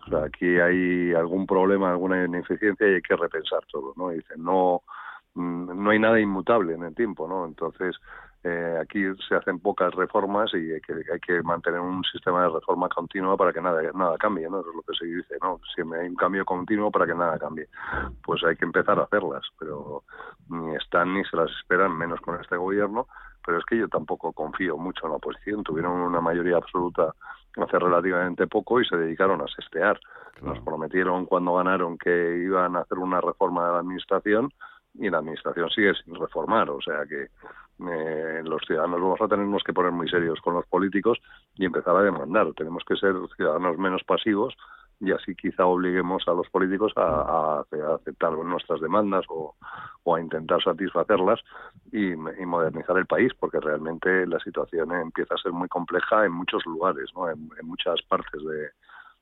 [0.06, 4.10] O sea, aquí hay algún problema, alguna ineficiencia y hay que repensar todo, ¿no?
[4.10, 4.82] dicen, no,
[5.36, 7.46] mm, no hay nada inmutable en el tiempo, ¿no?
[7.46, 7.96] Entonces,
[8.44, 12.50] eh, aquí se hacen pocas reformas y hay que, hay que mantener un sistema de
[12.50, 14.60] reforma continua para que nada, nada cambie, ¿no?
[14.60, 15.62] Eso es lo que se dice, ¿no?
[15.74, 17.70] Siempre hay un cambio continuo para que nada cambie.
[18.22, 20.04] Pues hay que empezar a hacerlas, pero
[20.50, 23.08] ni están ni se las esperan, menos con este gobierno,
[23.46, 25.64] pero es que yo tampoco confío mucho en la oposición.
[25.64, 27.14] Tuvieron una mayoría absoluta
[27.58, 30.00] hace relativamente poco y se dedicaron a sestear.
[30.42, 34.52] Nos prometieron cuando ganaron que iban a hacer una reforma de la administración
[34.96, 37.30] y la administración sigue sin reformar, o sea que
[37.90, 41.20] eh, los ciudadanos vamos a tenernos que poner muy serios con los políticos
[41.56, 42.54] y empezar a demandar.
[42.56, 44.56] Tenemos que ser ciudadanos menos pasivos
[45.04, 47.64] y así quizá obliguemos a los políticos a,
[47.96, 49.54] aceptar nuestras demandas o,
[50.16, 51.42] a intentar satisfacerlas
[51.92, 56.66] y, modernizar el país, porque realmente la situación empieza a ser muy compleja en muchos
[56.66, 57.30] lugares, ¿no?
[57.30, 58.70] en, muchas partes de,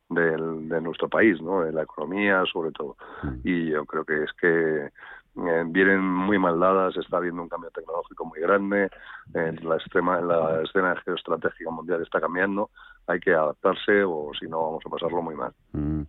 [0.09, 1.65] de, nuestro país, ¿no?
[1.65, 2.95] en la economía sobre todo.
[3.23, 3.35] Mm.
[3.43, 4.89] Y yo creo que es que
[5.37, 8.89] eh, vienen muy mal dadas, está habiendo un cambio tecnológico muy grande,
[9.33, 12.69] eh, la, extrema, la escena geoestratégica mundial está cambiando,
[13.07, 15.53] hay que adaptarse o si no vamos a pasarlo muy mal.
[15.71, 16.01] Mm.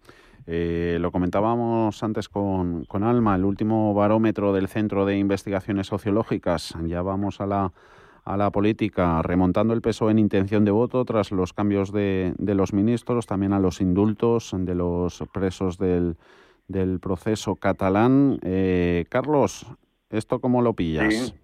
[0.48, 6.74] Eh, lo comentábamos antes con, con Alma, el último barómetro del Centro de Investigaciones Sociológicas,
[6.84, 7.72] ya vamos a la
[8.24, 12.54] a la política, remontando el peso en intención de voto tras los cambios de, de
[12.54, 16.16] los ministros, también a los indultos de los presos del,
[16.68, 18.38] del proceso catalán.
[18.42, 19.66] Eh, Carlos,
[20.10, 21.34] ¿esto cómo lo pillas?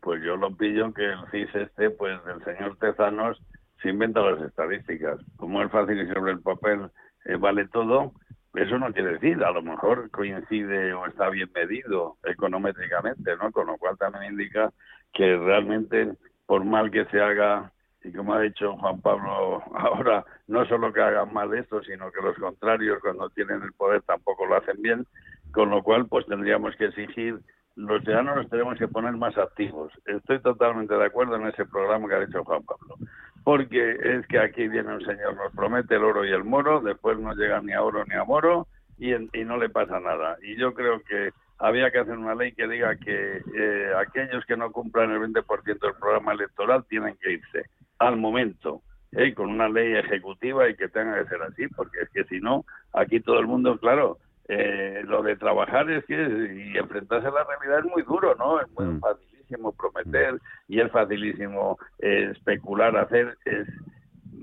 [0.00, 3.42] Pues yo lo pillo que el CIS este, pues del señor Tezanos,
[3.82, 5.20] se inventa las estadísticas.
[5.36, 6.90] Como es fácil y sobre el papel
[7.24, 8.12] eh, vale todo,
[8.54, 13.50] eso no quiere decir, a lo mejor coincide o está bien medido econométricamente, ¿no?
[13.52, 14.72] Con lo cual también indica
[15.12, 16.14] que realmente,
[16.46, 17.72] por mal que se haga
[18.06, 22.22] y como ha dicho Juan Pablo ahora, no solo que hagan mal esto, sino que
[22.22, 25.06] los contrarios cuando tienen el poder tampoco lo hacen bien,
[25.52, 27.40] con lo cual pues tendríamos que exigir,
[27.74, 29.92] los ciudadanos nos tenemos que poner más activos.
[30.06, 32.96] Estoy totalmente de acuerdo en ese programa que ha dicho Juan Pablo,
[33.44, 37.18] porque es que aquí viene un señor, nos promete el oro y el moro, después
[37.18, 38.66] no llega ni a oro ni a moro
[38.98, 40.36] y, y no le pasa nada.
[40.42, 44.56] Y yo creo que había que hacer una ley que diga que eh, aquellos que
[44.56, 47.66] no cumplan el 20% del programa electoral tienen que irse
[47.98, 48.82] al momento,
[49.12, 49.34] ¿eh?
[49.34, 52.64] con una ley ejecutiva y que tenga que ser así, porque es que si no,
[52.92, 54.18] aquí todo el mundo, claro,
[54.48, 58.60] eh, lo de trabajar es que y enfrentarse a la realidad es muy duro, ¿no?
[58.60, 59.00] Es muy mm.
[59.00, 63.66] facilísimo prometer y es facilísimo eh, especular, hacer es,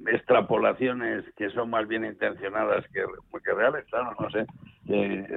[0.07, 3.03] extrapolaciones que son más bien intencionadas que,
[3.53, 4.45] reales, claro, no sé.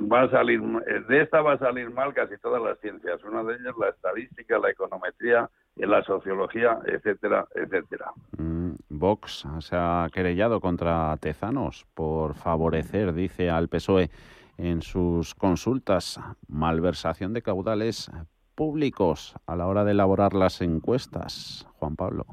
[0.00, 0.60] va a salir,
[1.08, 4.58] de esta va a salir mal casi todas las ciencias, una de ellas la estadística,
[4.58, 8.06] la econometría, en la sociología, etcétera, etcétera.
[8.38, 14.10] Mm, Vox se ha querellado contra Tezanos por favorecer, dice al PSOE,
[14.58, 18.10] en sus consultas malversación de caudales
[18.54, 21.66] públicos a la hora de elaborar las encuestas.
[21.78, 22.24] Juan Pablo.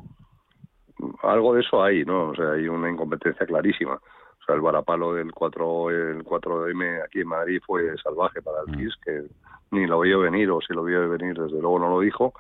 [1.22, 2.30] Algo de eso hay, ¿no?
[2.30, 3.96] O sea, hay una incompetencia clarísima.
[3.96, 8.76] O sea, el varapalo del 4, el 4M aquí en Madrid fue salvaje para el
[8.76, 9.04] FIS, mm.
[9.04, 9.24] que
[9.72, 12.34] ni lo vio venir, o si lo vio venir, desde luego no lo dijo,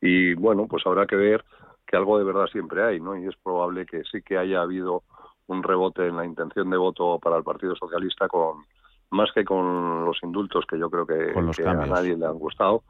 [0.00, 1.44] y bueno, pues habrá que ver
[1.86, 3.16] que algo de verdad siempre hay, ¿no?
[3.16, 5.04] Y es probable que sí que haya habido
[5.46, 8.64] un rebote en la intención de voto para el Partido Socialista con
[9.10, 11.32] más que con los indultos que yo creo que,
[11.66, 12.82] a nadie le han gustado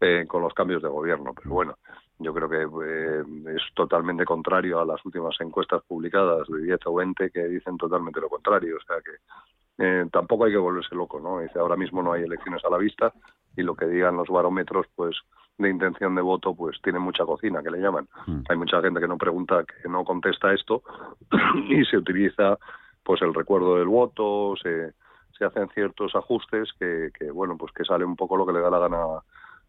[0.00, 1.76] eh, con los cambios de gobierno pero bueno
[2.18, 6.94] yo creo que eh, es totalmente contrario a las últimas encuestas publicadas de 10 o
[6.94, 11.18] 20 que dicen totalmente lo contrario o sea que eh, tampoco hay que volverse loco
[11.20, 13.12] no dice ahora mismo no hay elecciones a la vista
[13.56, 15.16] y lo que digan los barómetros pues
[15.58, 18.08] de intención de voto, pues tiene mucha cocina, que le llaman.
[18.26, 18.42] Mm.
[18.48, 20.82] Hay mucha gente que no pregunta, que no contesta esto
[21.68, 22.58] y se utiliza
[23.02, 24.92] pues el recuerdo del voto, se,
[25.36, 28.60] se hacen ciertos ajustes que, que, bueno, pues que sale un poco lo que le
[28.60, 28.98] da la gana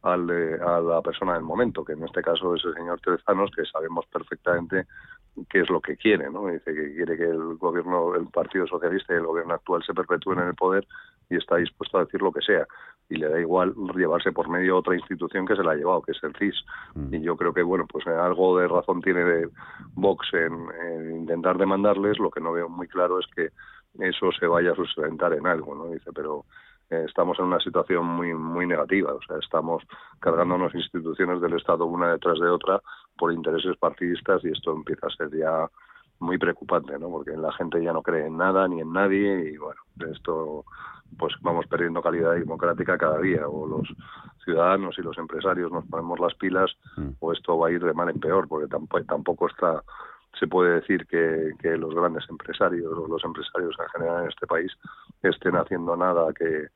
[0.03, 0.29] al,
[0.61, 4.05] a la persona del momento, que en este caso es el señor Terezanos, que sabemos
[4.07, 4.85] perfectamente
[5.49, 6.47] qué es lo que quiere, ¿no?
[6.47, 10.39] Dice que quiere que el gobierno, el Partido Socialista y el gobierno actual se perpetúen
[10.39, 10.85] en el poder
[11.29, 12.67] y está dispuesto a decir lo que sea.
[13.09, 16.11] Y le da igual llevarse por medio otra institución que se la ha llevado, que
[16.11, 16.55] es el CIS.
[16.95, 17.13] Mm.
[17.13, 19.49] Y yo creo que, bueno, pues algo de razón tiene de
[19.93, 22.19] Vox en, en, intentar demandarles.
[22.19, 23.49] Lo que no veo muy claro es que
[23.99, 25.87] eso se vaya a sustentar en algo, ¿no?
[25.87, 26.45] Dice, pero
[26.89, 29.13] eh, estamos en una situación muy muy negativa.
[29.13, 29.83] O sea, estamos
[30.19, 32.81] cargándonos instituciones del Estado una detrás de otra
[33.17, 35.69] por intereses partidistas y esto empieza a ser ya
[36.19, 37.09] muy preocupante, ¿no?
[37.09, 39.81] Porque la gente ya no cree en nada ni en nadie y bueno,
[40.11, 40.65] esto
[41.17, 43.87] pues vamos perdiendo calidad democrática cada día o los
[44.43, 47.09] ciudadanos y los empresarios nos ponemos las pilas mm.
[47.19, 49.83] o esto va a ir de mal en peor porque tampoco, tampoco está
[50.39, 54.47] se puede decir que, que, los grandes empresarios o los empresarios en general en este
[54.47, 54.71] país
[55.21, 56.67] estén haciendo nada que,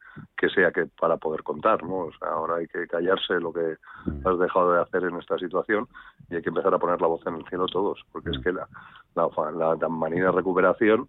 [0.49, 2.05] sea que para poder contar, ¿no?
[2.05, 3.77] O sea, ahora hay que callarse lo que
[4.25, 5.87] has dejado de hacer en esta situación
[6.29, 8.53] y hay que empezar a poner la voz en el cielo todos, porque es que
[8.53, 8.67] la,
[9.15, 11.07] la, la manera de recuperación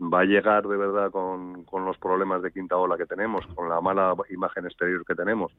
[0.00, 3.68] va a llegar de verdad con, con, los problemas de quinta ola que tenemos, con
[3.68, 5.52] la mala imagen exterior que tenemos.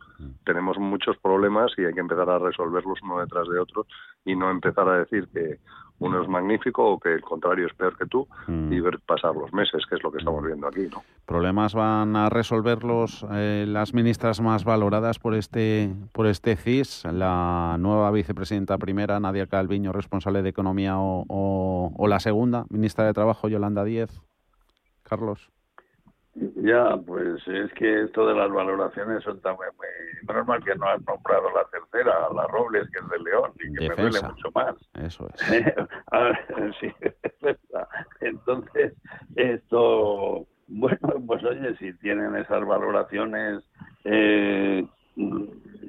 [0.46, 3.86] Tenemos muchos problemas y hay que empezar a resolverlos uno detrás de otro
[4.26, 5.60] y no empezar a decir que
[6.02, 8.74] uno es magnífico o que el contrario es peor que tú Mm.
[8.74, 11.02] y ver pasar los meses, que es lo que estamos viendo aquí, ¿no?
[11.26, 17.06] ¿Problemas van a resolverlos eh, las ministras más valoradas por este, por este CIS?
[17.06, 23.06] La nueva vicepresidenta primera, Nadia Calviño, responsable de Economía, o, o- o la segunda, ministra
[23.06, 24.20] de Trabajo, Yolanda Díez.
[25.04, 25.50] Carlos.
[26.34, 29.56] Ya, pues es que esto de las valoraciones son tan...
[29.56, 29.68] muy-
[30.28, 33.90] Normal que no has nombrado la tercera, la Robles, que es de León, y que
[33.90, 34.76] me duele mucho más.
[34.94, 35.76] Eso es.
[36.12, 36.32] Ah,
[36.80, 36.88] sí,
[37.24, 37.88] es verdad.
[38.22, 38.94] Entonces,
[39.36, 43.64] esto, bueno, pues oye, si tienen esas valoraciones
[44.04, 44.86] eh,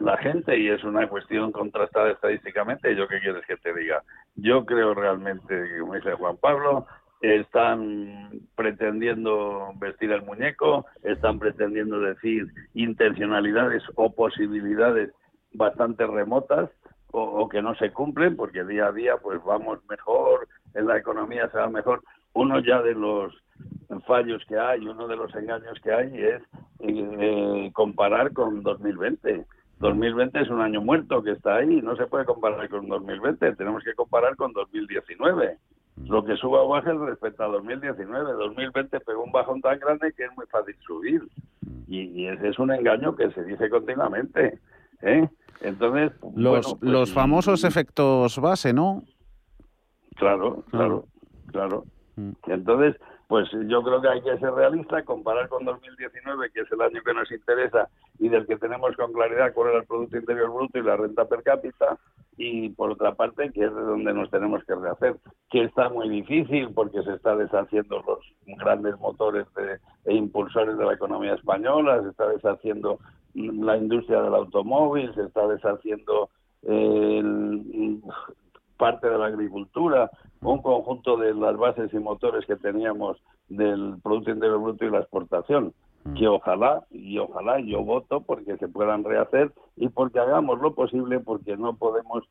[0.01, 4.03] la gente y es una cuestión contrastada estadísticamente, ¿yo qué quieres que te diga?
[4.34, 6.86] Yo creo realmente, como dice Juan Pablo,
[7.23, 15.11] están pretendiendo vestir el muñeco, están pretendiendo decir intencionalidades o posibilidades
[15.53, 16.68] bastante remotas
[17.12, 20.99] o, o que no se cumplen porque día a día pues vamos mejor, en la
[20.99, 22.03] economía se va mejor.
[22.35, 23.33] Uno ya de los
[24.07, 26.43] fallos que hay, uno de los engaños que hay es
[26.81, 29.45] eh, comparar con 2020.
[29.79, 33.83] 2020 es un año muerto que está ahí, no se puede comparar con 2020, tenemos
[33.83, 35.59] que comparar con 2019.
[36.07, 38.32] Lo que suba o baje es respecto a 2019.
[38.32, 41.22] 2020 pegó un bajón tan grande que es muy fácil subir.
[41.86, 44.59] Y, y ese es un engaño que se dice continuamente.
[45.03, 45.28] ¿eh?
[45.61, 49.03] Entonces, Los, bueno, pues, los famosos efectos base, ¿no?
[50.16, 51.05] Claro, claro,
[51.49, 51.84] claro.
[52.47, 52.97] Entonces,
[53.33, 57.01] pues yo creo que hay que ser realista, comparar con 2019, que es el año
[57.03, 60.78] que nos interesa y del que tenemos con claridad cuál era el Producto Interior Bruto
[60.78, 61.97] y la renta per cápita,
[62.37, 65.16] y por otra parte, que es de donde nos tenemos que rehacer,
[65.49, 68.18] que está muy difícil porque se está deshaciendo los
[68.59, 72.99] grandes motores de- e impulsores de la economía española, se está deshaciendo
[73.33, 76.28] mm, la industria del automóvil, se está deshaciendo
[76.64, 78.03] el,
[78.76, 80.11] parte de la agricultura,
[80.43, 83.16] un conjunto de las bases y motores que teníamos
[83.49, 85.72] del Producto Interior Bruto y la exportación,
[86.16, 91.20] que ojalá, y ojalá yo voto porque se puedan rehacer y porque hagamos lo posible
[91.20, 92.24] porque no podemos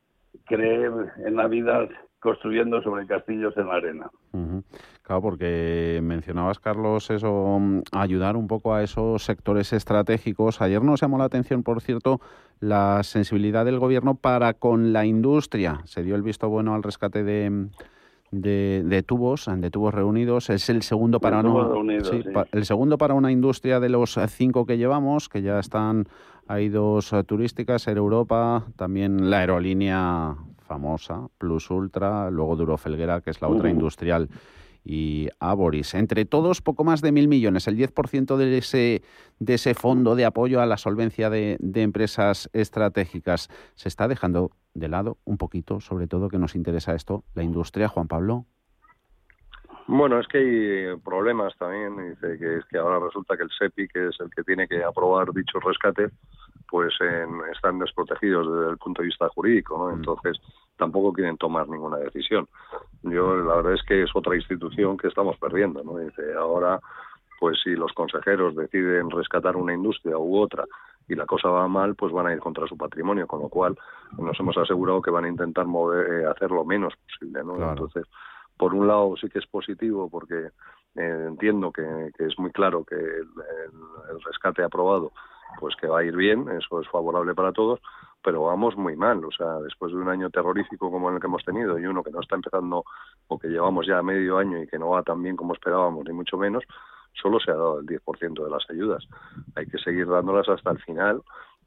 [0.44, 0.92] creer
[1.24, 1.88] en la vida
[2.20, 4.10] construyendo sobre castillos en la arena.
[5.02, 10.60] Claro, porque mencionabas, Carlos, eso, mm, ayudar un poco a esos sectores estratégicos.
[10.60, 12.20] Ayer nos llamó la atención, por cierto,
[12.60, 15.80] la sensibilidad del gobierno para con la industria.
[15.84, 17.70] Se dio el visto bueno al rescate de, mm,
[18.42, 20.50] de, de tubos, de tubos reunidos.
[20.50, 22.30] Es el segundo para una, reunidos, sí, sí.
[22.30, 26.08] pa- el segundo para una industria de los cinco que llevamos, que ya están,
[26.48, 30.34] hay dos eh, turísticas, Air Europa, también la aerolínea
[30.66, 34.28] famosa, Plus Ultra, luego Duro Felguera, que es la otra industrial,
[34.84, 35.94] y Aboris.
[35.94, 39.02] Entre todos, poco más de mil millones, el 10% de ese,
[39.38, 43.48] de ese fondo de apoyo a la solvencia de, de empresas estratégicas.
[43.74, 47.88] Se está dejando de lado un poquito, sobre todo que nos interesa esto, la industria,
[47.88, 48.46] Juan Pablo.
[49.88, 51.96] Bueno, es que hay problemas también.
[52.10, 54.82] Dice que es que ahora resulta que el SEPI, que es el que tiene que
[54.82, 56.12] aprobar dichos rescates,
[56.68, 59.94] pues en- están desprotegidos desde el punto de vista jurídico, ¿no?
[59.94, 60.38] Entonces
[60.76, 62.48] tampoco quieren tomar ninguna decisión.
[63.02, 65.98] Yo la verdad es que es otra institución que estamos perdiendo, ¿no?
[65.98, 66.80] Dice ahora,
[67.40, 70.64] pues si los consejeros deciden rescatar una industria u otra
[71.08, 73.76] y la cosa va mal, pues van a ir contra su patrimonio, con lo cual
[74.18, 77.54] nos hemos asegurado que van a intentar mover, eh, hacer lo menos posible, ¿no?
[77.56, 77.72] Claro.
[77.72, 78.06] Entonces
[78.56, 80.50] por un lado sí que es positivo porque
[80.94, 83.02] eh, entiendo que, que es muy claro que el,
[83.64, 85.10] el- el rescate aprobado
[85.58, 87.80] pues que va a ir bien, eso es favorable para todos,
[88.22, 91.44] pero vamos muy mal, o sea, después de un año terrorífico como el que hemos
[91.44, 92.84] tenido y uno que no está empezando
[93.28, 96.12] o que llevamos ya medio año y que no va tan bien como esperábamos, ni
[96.12, 96.64] mucho menos,
[97.12, 99.04] solo se ha dado el 10% de las ayudas.
[99.56, 101.22] Hay que seguir dándolas hasta el final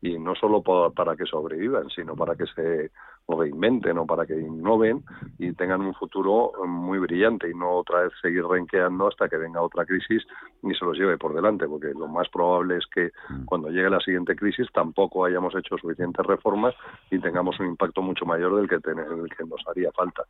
[0.06, 2.92] y no solo pa- para que sobrevivan, sino para que se
[3.28, 5.04] reinventen o para que innoven
[5.40, 9.62] y tengan un futuro muy brillante y no otra vez seguir renqueando hasta que venga
[9.62, 10.24] otra crisis
[10.62, 13.10] y se los lleve por delante, porque lo más probable es que
[13.46, 16.76] cuando llegue la siguiente crisis tampoco hayamos hecho suficientes reformas
[17.10, 20.24] y tengamos un impacto mucho mayor del que, del que nos haría falta.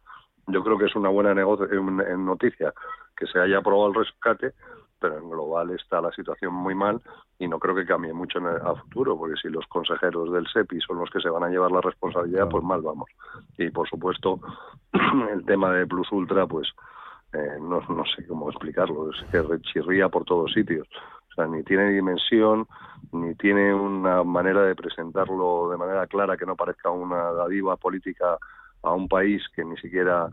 [0.48, 2.74] Yo creo que es una buena noticia
[3.18, 4.54] que se haya aprobado el rescate,
[5.00, 7.02] pero en global está la situación muy mal
[7.38, 10.48] y no creo que cambie mucho en el- a futuro, porque si los consejeros del
[10.48, 13.10] SEPI son los que se van a llevar la responsabilidad, pues mal vamos.
[13.58, 14.40] Y por supuesto,
[15.32, 16.70] el tema de Plus Ultra, pues
[17.34, 20.88] eh, no, no sé cómo explicarlo, es que chirría por todos sitios.
[21.32, 22.66] O sea, ni tiene dimensión,
[23.12, 28.38] ni tiene una manera de presentarlo de manera clara que no parezca una dádiva política
[28.84, 30.30] a un país que ni siquiera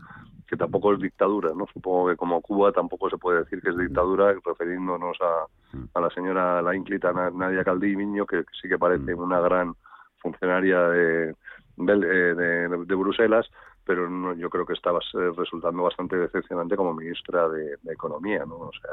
[0.53, 1.65] que tampoco es dictadura, ¿no?
[1.73, 5.47] Supongo que como Cuba tampoco se puede decir que es dictadura, refiriéndonos a,
[5.95, 9.75] a la señora, la ínclita Na- Nadia Calviño, que sí que parece una gran
[10.19, 11.35] funcionaria de, eh,
[11.77, 13.49] de, de Bruselas,
[13.83, 14.91] pero no, yo creo que está
[15.35, 18.55] resultando bastante decepcionante como ministra de, Economía, ¿no?
[18.55, 18.91] O sea,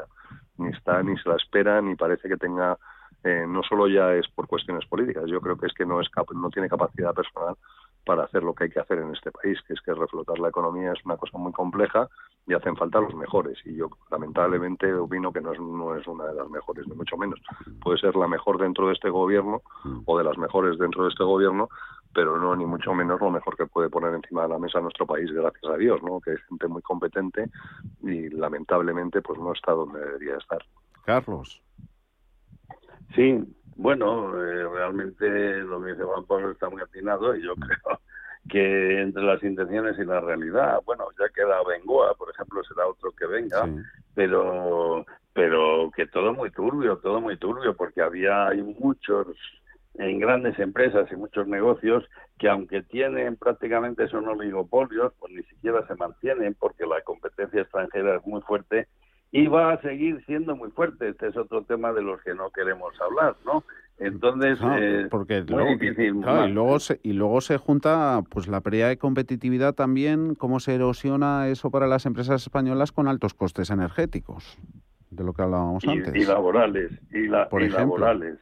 [0.57, 2.77] ni está, ni se la espera, ni parece que tenga,
[3.23, 6.09] eh, no solo ya es por cuestiones políticas, yo creo que es que no, es
[6.33, 7.55] no tiene capacidad personal
[8.05, 10.49] para hacer lo que hay que hacer en este país, que es que reflotar la
[10.49, 12.09] economía es una cosa muy compleja
[12.47, 13.59] y hacen falta los mejores.
[13.65, 17.15] Y yo lamentablemente opino que no es, no es una de las mejores, ni mucho
[17.17, 17.39] menos.
[17.81, 19.61] Puede ser la mejor dentro de este gobierno
[20.05, 21.69] o de las mejores dentro de este gobierno,
[22.13, 25.05] pero no ni mucho menos lo mejor que puede poner encima de la mesa nuestro
[25.05, 26.19] país, gracias a Dios, ¿no?
[26.19, 27.49] que es gente muy competente
[28.01, 30.59] y lamentablemente pues no está donde debería estar.
[31.05, 31.61] Carlos.
[33.15, 33.43] Sí,
[33.75, 35.27] bueno, eh, realmente
[35.61, 37.99] lo que dice Juan Pablo está muy atinado y yo creo
[38.49, 43.11] que entre las intenciones y la realidad, bueno, ya queda Bengoa, por ejemplo, será otro
[43.11, 43.67] que venga,
[44.15, 49.27] pero pero que todo muy turbio, todo muy turbio, porque había hay muchos
[49.95, 52.03] en grandes empresas y muchos negocios
[52.37, 58.15] que aunque tienen prácticamente son oligopolios, pues ni siquiera se mantienen porque la competencia extranjera
[58.17, 58.87] es muy fuerte
[59.31, 61.09] y va a seguir siendo muy fuerte.
[61.09, 63.63] Este es otro tema de los que no queremos hablar, ¿no?
[63.97, 68.97] Entonces, eh, porque luego, y luego se, y luego se junta pues la pérdida de
[68.97, 74.57] competitividad también, cómo se erosiona eso para las empresas españolas con altos costes energéticos,
[75.11, 76.15] de lo que hablábamos antes.
[76.15, 78.39] Y laborales, y, la, y laborales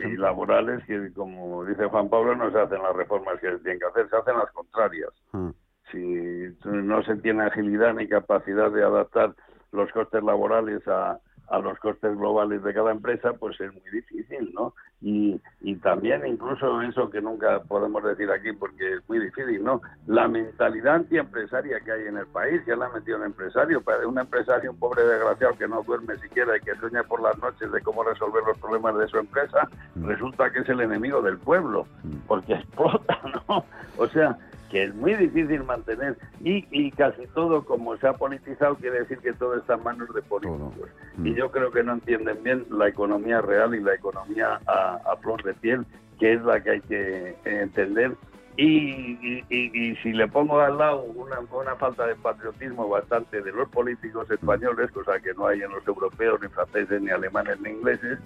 [0.00, 3.78] y laborales que, como dice Juan Pablo, no se hacen las reformas que se tienen
[3.78, 5.10] que hacer, se hacen las contrarias.
[5.32, 5.52] Ah.
[5.92, 9.34] Si no se tiene agilidad ni capacidad de adaptar
[9.72, 14.52] los costes laborales a, a los costes globales de cada empresa, pues es muy difícil,
[14.54, 14.74] ¿no?
[15.00, 19.80] Y, y también incluso eso que nunca podemos decir aquí porque es muy difícil, ¿no?
[20.06, 24.06] La mentalidad antiempresaria que hay en el país, ya la ha metido un empresario, para
[24.08, 27.70] un empresario, un pobre desgraciado que no duerme siquiera y que sueña por las noches
[27.70, 30.06] de cómo resolver los problemas de su empresa, mm.
[30.06, 32.16] resulta que es el enemigo del pueblo, mm.
[32.26, 33.64] porque explota, ¿no?
[33.98, 34.36] O sea,
[34.70, 39.18] que es muy difícil mantener y, y casi todo como se ha politizado quiere decir
[39.18, 40.90] que todo está en manos de políticos.
[41.22, 45.42] Y yo creo que no entienden bien la economía real y la economía a, flor
[45.42, 45.86] de piel
[46.18, 48.12] que es la que hay que entender.
[48.58, 53.68] Y, y, si le pongo al lado una, una, falta de patriotismo bastante de los
[53.68, 58.18] políticos españoles, cosa que no hay en los europeos, ni franceses, ni alemanes, ni ingleses,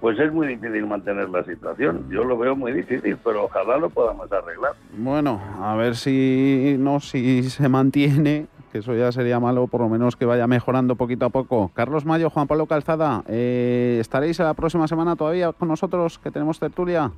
[0.00, 2.06] pues es muy difícil mantener la situación.
[2.10, 4.72] Yo lo veo muy difícil, pero ojalá lo podamos arreglar.
[4.96, 9.88] Bueno, a ver si no si se mantiene, que eso ya sería malo, por lo
[9.88, 11.70] menos que vaya mejorando poquito a poco.
[11.74, 16.58] Carlos Mayo, Juan Pablo Calzada, eh, ¿estaréis la próxima semana todavía con nosotros, que tenemos
[16.58, 17.10] tertulia?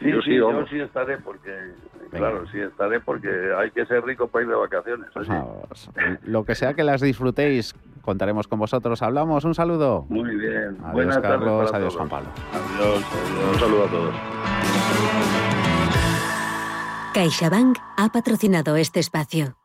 [0.00, 1.72] Sí, yo sí, yo sí estaré porque,
[2.10, 5.08] claro, sí estaré porque hay que ser rico para ir de vacaciones.
[5.12, 5.28] Pues
[6.22, 9.02] lo que sea que las disfrutéis, contaremos con vosotros.
[9.02, 10.06] Hablamos, un saludo.
[10.08, 10.76] Muy bien.
[10.80, 11.72] Adiós, Buenas Carlos.
[11.72, 12.28] Adiós, Juan Pablo.
[12.52, 13.04] Adiós,
[13.52, 14.14] Un saludo a todos.
[17.14, 19.56] CaixaBank ha patrocinado este espacio.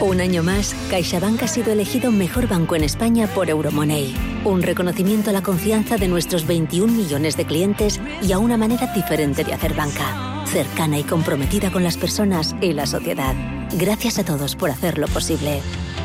[0.00, 4.14] Un año más, CaixaBank ha sido elegido mejor banco en España por Euromoney.
[4.44, 8.92] Un reconocimiento a la confianza de nuestros 21 millones de clientes y a una manera
[8.94, 10.44] diferente de hacer banca.
[10.46, 13.34] Cercana y comprometida con las personas y la sociedad.
[13.72, 15.60] Gracias a todos por hacerlo posible.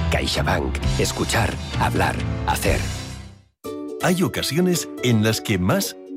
[0.09, 0.77] CaixaBank.
[0.97, 2.15] Escuchar, hablar,
[2.47, 2.79] hacer.
[4.03, 5.95] Hay ocasiones en las que más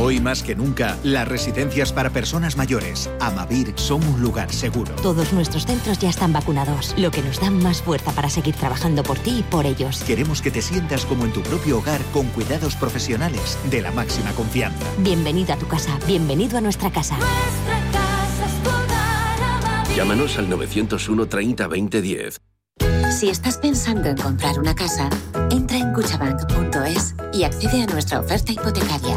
[0.00, 4.94] Hoy más que nunca, las residencias para personas mayores, Amavir, son un lugar seguro.
[5.02, 9.02] Todos nuestros centros ya están vacunados, lo que nos da más fuerza para seguir trabajando
[9.02, 10.04] por ti y por ellos.
[10.04, 14.30] Queremos que te sientas como en tu propio hogar con cuidados profesionales de la máxima
[14.34, 14.86] confianza.
[14.98, 17.16] Bienvenido a tu casa, bienvenido a nuestra casa.
[17.18, 18.46] Nuestra casa
[19.88, 22.40] es Llámanos al 901 30 20 10.
[23.18, 25.10] Si estás pensando en comprar una casa,
[25.50, 29.16] entra en cuchabank.es y accede a nuestra oferta hipotecaria.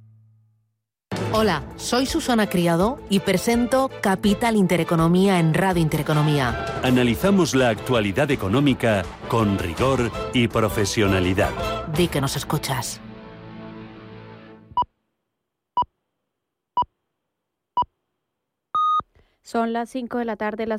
[1.33, 6.65] Hola, soy Susana Criado y presento Capital Intereconomía en Radio Intereconomía.
[6.83, 11.51] Analizamos la actualidad económica con rigor y profesionalidad.
[11.95, 12.99] Di que nos escuchas.
[19.41, 20.69] Son las 5 de la tarde, las